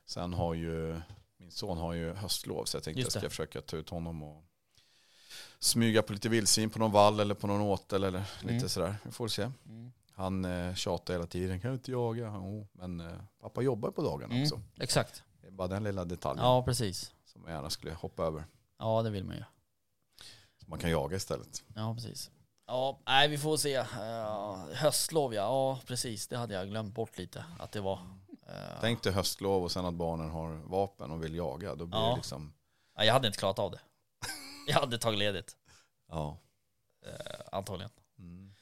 [0.06, 1.02] Sen har ju
[1.38, 4.24] min son har ju höstlov så jag tänkte Just jag ska försöka ta ut honom
[4.24, 4.44] och
[5.60, 8.70] smyga på lite vildsvin på någon vall eller på någon åtel eller lite Mm.
[8.70, 8.96] sådär.
[9.04, 9.42] Vi får se.
[9.66, 9.92] Mm.
[10.12, 12.32] Han eh, tjatar hela tiden, kan du inte jaga?
[12.36, 14.44] Jo, men eh, pappa jobbar på dagarna Mm.
[14.44, 14.62] också.
[14.80, 15.24] Exakt.
[15.42, 17.14] Det är bara den lilla detaljen Ja, precis.
[17.26, 18.44] som jag gärna skulle hoppa över.
[18.80, 19.44] Ja, det vill man ju.
[20.64, 21.64] Så man kan jaga istället.
[21.76, 22.32] Ja, precis.
[22.68, 23.80] Ja, nej vi får se.
[23.80, 26.28] Uh, höstlov ja, ja precis.
[26.28, 28.00] Det hade jag glömt bort lite att det var.
[28.48, 31.76] Eh, Tänk dig höstlov och sen att barnen har vapen och vill jaga.
[31.76, 32.10] Då blir Ja.
[32.10, 32.54] det liksom,
[32.98, 33.80] ja, jag hade inte klarat av det.
[34.68, 35.56] Jag hade tagit ledigt,
[36.10, 36.38] ja.
[37.06, 37.12] eh,
[37.52, 37.92] antagligen.
[38.20, 38.54] Mm.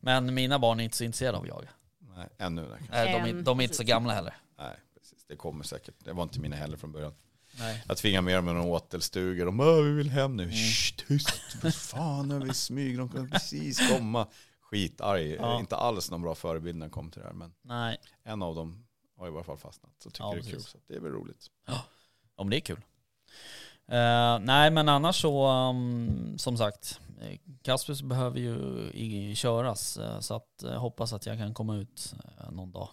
[0.00, 1.68] Men mina barn är inte så intresserade av att jaga.
[1.98, 2.76] Nej, ännu.
[2.90, 4.36] Nej, de, de är inte så gamla heller.
[4.58, 5.24] Nej, precis.
[5.24, 5.94] Det kommer säkert.
[5.98, 7.14] Det var inte mina heller från början.
[7.60, 7.84] Nej.
[7.88, 9.46] Jag tvingade med dem med några åtelstugor.
[9.46, 10.42] De bara, vi vill hem nu.
[10.42, 10.54] Mm.
[10.54, 11.56] Shh, tyst.
[11.62, 12.98] Vad fan, nu är vi i smyg.
[12.98, 14.26] De kan precis komma.
[14.60, 15.30] Skitarg.
[15.34, 15.58] Ja.
[15.58, 17.34] Inte alls någon bra förebild när det kom till det här.
[17.34, 18.86] Men Nej, en av dem
[19.18, 19.92] har i alla fall fastnat.
[20.02, 20.62] Så tycker Ja, det är kul.
[20.62, 21.46] Så det är väl roligt.
[21.66, 21.84] ja,
[22.36, 22.80] men det är kul.
[23.88, 28.56] Eh, nej, men annars så, um, som sagt, eh, Kaspers behöver ju
[28.94, 29.96] i, köras.
[29.96, 32.88] eh, så att eh, hoppas att jag kan komma ut eh, någon dag.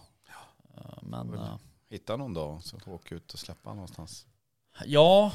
[0.76, 1.56] Eh, men eh,
[1.90, 4.26] Hitta någon dag så åka ut och släppa någonstans.
[4.86, 5.32] Ja,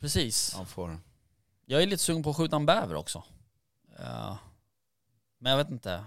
[0.00, 0.54] precis.
[0.54, 0.98] Han får
[1.66, 3.24] Jag är lite sugen på att skjuta en bäver också.
[5.38, 6.04] Men jag vet inte.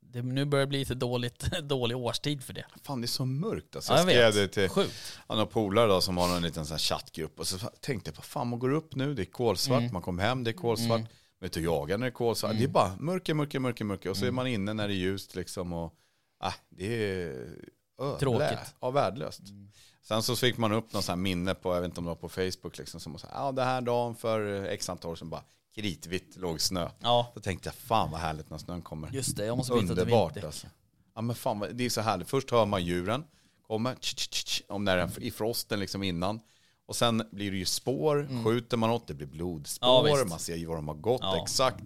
[0.00, 2.64] Det, nu börjar det bli lite dåligt, dålig årstid för det.
[2.82, 3.92] Fan det är så mörkt alltså.
[3.92, 5.18] Ja, jag jag skrev det till Sjukt.
[5.26, 8.48] har polare då som har en liten sån chattgrupp och så tänkte jag på fan
[8.48, 9.92] man går upp nu, det är kolsvart, Mm.
[9.92, 10.98] man kommer hem, det är kolsvart.
[11.00, 11.10] Mm.
[11.40, 12.50] Vet du, jagar när det är kolsvart.
[12.50, 12.60] Mm.
[12.62, 14.10] Det är bara mörker, mörker, mörker, mörker.
[14.10, 14.34] Och så är Mm.
[14.36, 15.72] man inne när det är ljust liksom.
[15.72, 15.94] Och,
[16.40, 17.48] ah, det är
[18.20, 18.74] Tråkigt.
[18.80, 19.40] Ja, värdelöst.
[19.40, 19.70] Mm.
[20.02, 22.08] Sen så fick man upp någon sån här minne på, jag vet inte om det
[22.08, 25.30] var på Facebook liksom, som sa, ja det här dagen för x antal år sedan
[25.30, 25.42] bara
[25.74, 26.88] kritvitt låg snö.
[27.00, 29.10] Ja, Då tänkte jag, fan vad härligt när snön kommer.
[29.12, 29.46] just det.
[29.46, 30.44] Jag måste byta till Underbart vinterdäck.
[30.44, 30.66] alltså.
[31.14, 32.28] Ja men fan, det är så härligt.
[32.30, 33.24] Först hör man djuren
[33.66, 36.40] komma, tch, tch, tch, tch, om när det är i frosten liksom innan.
[36.86, 40.18] Och sen blir det ju spår, skjuter man något, det blir blodspår, Mm.
[40.18, 41.42] Ja, man ser ju var de har gått Ja.
[41.42, 41.84] exakt.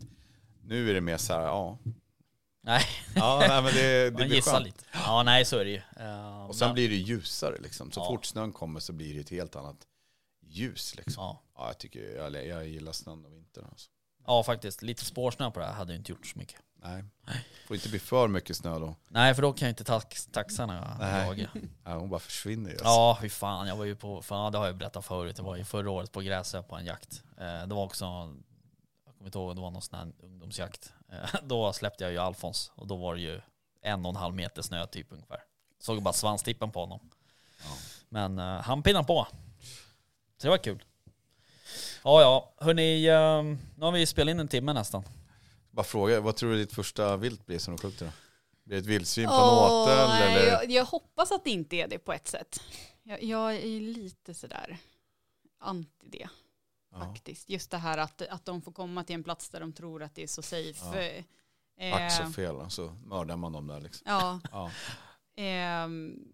[0.64, 1.78] Nu är det mer så här, ja.
[2.64, 2.84] Nej.
[3.14, 4.64] Ja, nej, men det, det Man blir gissar skönt.
[4.66, 4.84] lite.
[4.92, 5.82] Ja, nej så är det ju.
[5.96, 7.90] Eh, Och sen men- blir det ljusare liksom.
[7.92, 8.04] Så Ja.
[8.06, 9.76] fort snön kommer så blir det ett helt annat
[10.46, 11.22] ljus liksom.
[11.24, 11.42] Ja.
[11.56, 13.90] Ja, jag tycker, jag, jag gillar snön och vintern alltså.
[14.26, 14.82] ja, faktiskt.
[14.82, 16.60] Lite spårsnö på det här hade ju inte gjort så mycket.
[16.84, 17.04] Nej,
[17.66, 18.94] får inte bli för mycket snö då.
[19.08, 21.26] Nej, för då kan ju inte tax, taxarna Nej.
[21.26, 21.48] jaga.
[21.84, 22.76] Ja, hon bara försvinner ju.
[22.76, 22.84] Alltså.
[22.88, 23.68] Ja, fy fan.
[23.68, 25.38] Jag var ju på, fan det har jag berättat förut.
[25.38, 27.22] Jag var ju förra året på Gräsö på en jakt.
[27.38, 30.92] Eh, det var också, jag kommer inte ihåg, det var någon sån här ungdomsjakt.
[31.12, 33.40] Eh, då släppte jag ju Alfons och då var det ju
[33.82, 35.42] en och en halv meter snö typ ungefär.
[35.78, 37.10] Såg bara svanstippen på honom.
[37.58, 37.70] Ja.
[38.08, 39.26] Men eh, han pinnade på.
[40.36, 40.84] Så det var kul.
[42.04, 42.52] Ja, ja.
[42.56, 43.42] Hörni, eh,
[43.76, 45.04] nu har vi spelat in en timme nästan.
[45.70, 48.12] Bara fråga, vad tror du ditt första vilt blir som du skjuter då?
[48.64, 50.46] Blir det ett vildsvin på Åh, en åtel eller?
[50.46, 52.60] jag, jag hoppas att det inte är det på ett sätt.
[53.02, 54.78] Jag, jag är lite sådär
[55.58, 56.28] anti det
[56.93, 57.49] Ja, faktiskt.
[57.51, 60.14] Just det här att, att de får komma till en plats där de tror att
[60.14, 61.24] det är så safe.
[61.76, 61.84] Ja.
[61.84, 64.05] Eh, ax och fel, så mördar man dem där liksom.
[64.07, 64.70] ja, Ja.
[65.34, 66.28] ehm,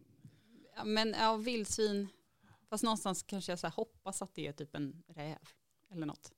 [0.77, 2.09] ja, men ja, vildsvin.
[2.69, 5.39] Fast någonstans kanske jag så här hoppas att det är typ en räv
[5.91, 6.33] eller något.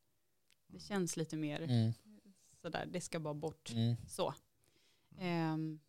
[0.67, 1.93] Det känns lite mer Mm.
[2.63, 3.71] sådär, det ska bara bort.
[3.71, 3.97] Mm.
[4.09, 4.35] Så.
[5.19, 5.81] Ehm,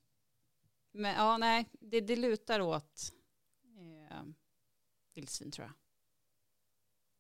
[0.92, 3.12] men ja, nej, det, det lutar åt
[4.12, 4.36] um,
[5.14, 5.74] vildsvin tror jag.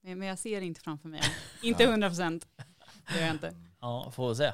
[0.01, 1.21] Men, men jag ser inte framför mig.
[1.63, 2.47] inte hundra procent.
[3.07, 3.55] Det gör jag inte.
[3.79, 4.53] Ja, får vi se.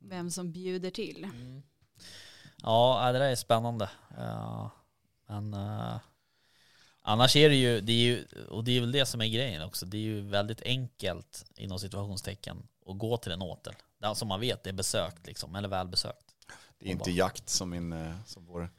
[0.00, 1.24] Vem som bjuder till.
[1.24, 1.62] Mm.
[2.62, 3.90] Ja, det där är spännande.
[4.16, 4.70] Ja,
[5.26, 5.96] men eh,
[7.02, 9.62] annars är det ju, det är ju, och det är väl det som är grejen
[9.62, 13.74] också, det är ju väldigt enkelt inom situationstecken att gå till en åtel.
[13.98, 16.34] Det som man vet det är besökt liksom, eller välbesökt.
[16.78, 18.70] Det är inte jakt som, min, som vår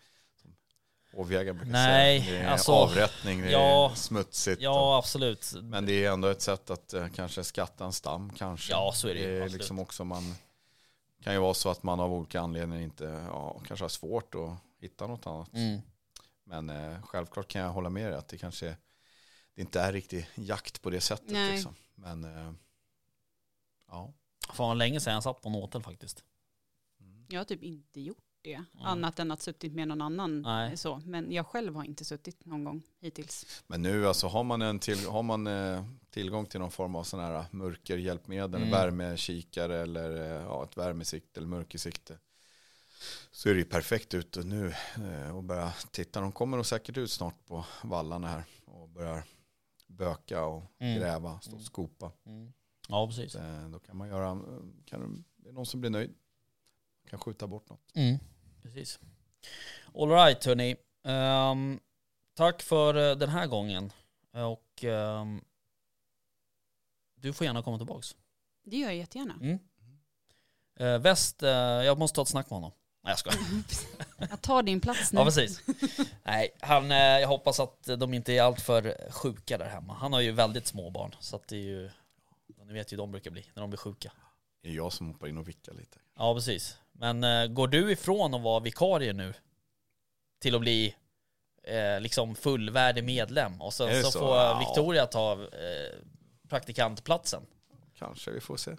[1.16, 2.39] hovjägare brukar Nej, säga.
[2.39, 4.61] Det är alltså, avrättning, det ja, är smutsigt.
[4.61, 5.53] Ja, absolut.
[5.61, 8.72] Men det är ändå ett sätt att eh, kanske skatta en stam kanske.
[8.72, 10.36] Ja, så är det Det är liksom också man
[11.24, 14.57] kan ju vara så att man av olika anledningar inte, ja, kanske har svårt att
[14.80, 15.53] hitta något annat.
[15.53, 15.82] Mm.
[16.43, 18.78] Men eh, självklart kan jag hålla med dig att det kanske
[19.55, 21.32] det inte är riktig jakt på det sättet.
[21.32, 21.51] Nej.
[21.51, 21.76] Liksom.
[21.95, 22.51] Men eh,
[23.88, 24.13] ja.
[24.53, 26.24] Fan länge sedan jag satt på en åtel faktiskt.
[27.28, 28.63] Jag har typ inte gjort det.
[28.81, 30.41] Annat än att suttit med någon annan.
[30.41, 30.77] Nej.
[30.77, 31.01] Så.
[31.05, 33.63] Men jag själv har inte suttit någon gång hittills.
[33.67, 37.03] Men nu alltså har man, en till, har man eh, tillgång till någon form av
[37.03, 38.71] sån här mörkerhjälpmedel, Mm.
[38.71, 42.17] värmekikare eller eh, ja, ett värmesikte eller mörkersikte.
[43.31, 44.73] Så är det ju perfekt ute nu
[45.09, 46.21] eh, och börja titta.
[46.21, 49.23] De kommer nog säkert ut snart på vallarna här och börjar
[49.87, 50.99] böka och Mm.
[50.99, 51.65] gräva, stå och Mm.
[51.65, 52.11] skopa.
[52.25, 52.53] Mm.
[52.89, 53.31] Ja, precis.
[53.31, 54.41] Så, eh, då kan man göra,
[54.85, 56.13] kan det är någon som blir nöjd.
[57.09, 57.91] Kan skjuta bort något.
[57.93, 58.17] Mm.
[58.66, 58.99] Precis.
[59.95, 60.76] All right hörni.
[61.03, 61.80] Ehm,
[62.34, 63.91] tack för eh, den här gången.
[64.32, 65.41] Och ehm,
[67.16, 68.16] du får gärna komma tillbaks.
[68.63, 69.34] Det gör jag jättegärna.
[69.41, 69.59] Mm.
[70.82, 72.72] Uh, väst, eh, jag måste ta ett snack med honom.
[73.03, 73.39] Nej jag skojar.
[74.30, 75.20] Jag tar din plats nu.
[75.20, 75.61] Ja precis.
[76.24, 79.93] Nej, han, eh, jag hoppas att de inte är alltför sjuka där hemma.
[79.93, 81.16] Han har ju väldigt små barn.
[81.20, 81.89] Så att det är ju,
[82.66, 84.11] ni vet ju hur de brukar bli när de blir sjuka.
[84.61, 85.99] Det är jag som hoppar in och vickar lite.
[86.16, 86.78] Ja precis.
[86.97, 89.33] Men eh, går du ifrån att vara vikarie nu
[90.41, 90.95] till att bli
[91.63, 94.19] eh, liksom fullvärdig medlem och sen så, så?
[94.19, 94.59] får Ja.
[94.59, 95.99] Victoria ta eh,
[96.49, 97.45] praktikantplatsen?
[97.97, 98.75] Kanske, vi får se.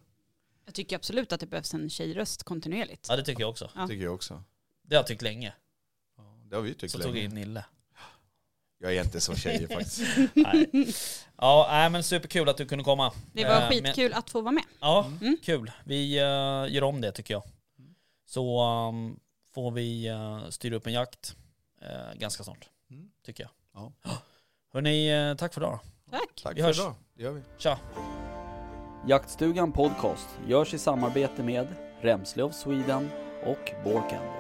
[0.65, 3.07] Jag tycker absolut att det behövs en tjejröst kontinuerligt.
[3.09, 3.71] Ja det tycker jag också.
[3.75, 3.89] Ja.
[3.89, 4.43] Tycker jag också.
[4.83, 5.53] Det har jag tyckt länge.
[6.17, 7.09] Ja, det har vi tyckt Så länge.
[7.09, 7.65] tog jag in Nille.
[8.79, 10.03] Jag är inte så tjejig faktiskt.
[10.35, 10.67] Nej.
[11.37, 13.13] Ja, nej, men superkul att du kunde komma.
[13.33, 14.65] Det var Eh, skitkul att få vara med.
[14.81, 15.37] Ja, Mm.
[15.43, 15.73] kul.
[15.85, 16.25] Vi eh,
[16.75, 17.43] gör om det tycker jag.
[18.27, 19.21] Så um,
[19.55, 21.37] får vi uh, styra upp en jakt
[21.83, 22.69] eh, ganska snart.
[22.91, 23.11] Mm.
[23.25, 23.51] Tycker jag.
[23.75, 23.93] Ja.
[24.73, 25.79] Hörni, eh, tack för idag.
[26.11, 26.43] Tack.
[26.43, 26.79] Tack Vi för hörs.
[26.79, 26.95] idag.
[27.15, 27.43] Det gör vi.
[27.59, 27.79] Tja!
[29.09, 31.67] Jaktstugan Podcast görs i samarbete med
[32.01, 33.11] Remsle of Sweden
[33.45, 34.36] och Borkander.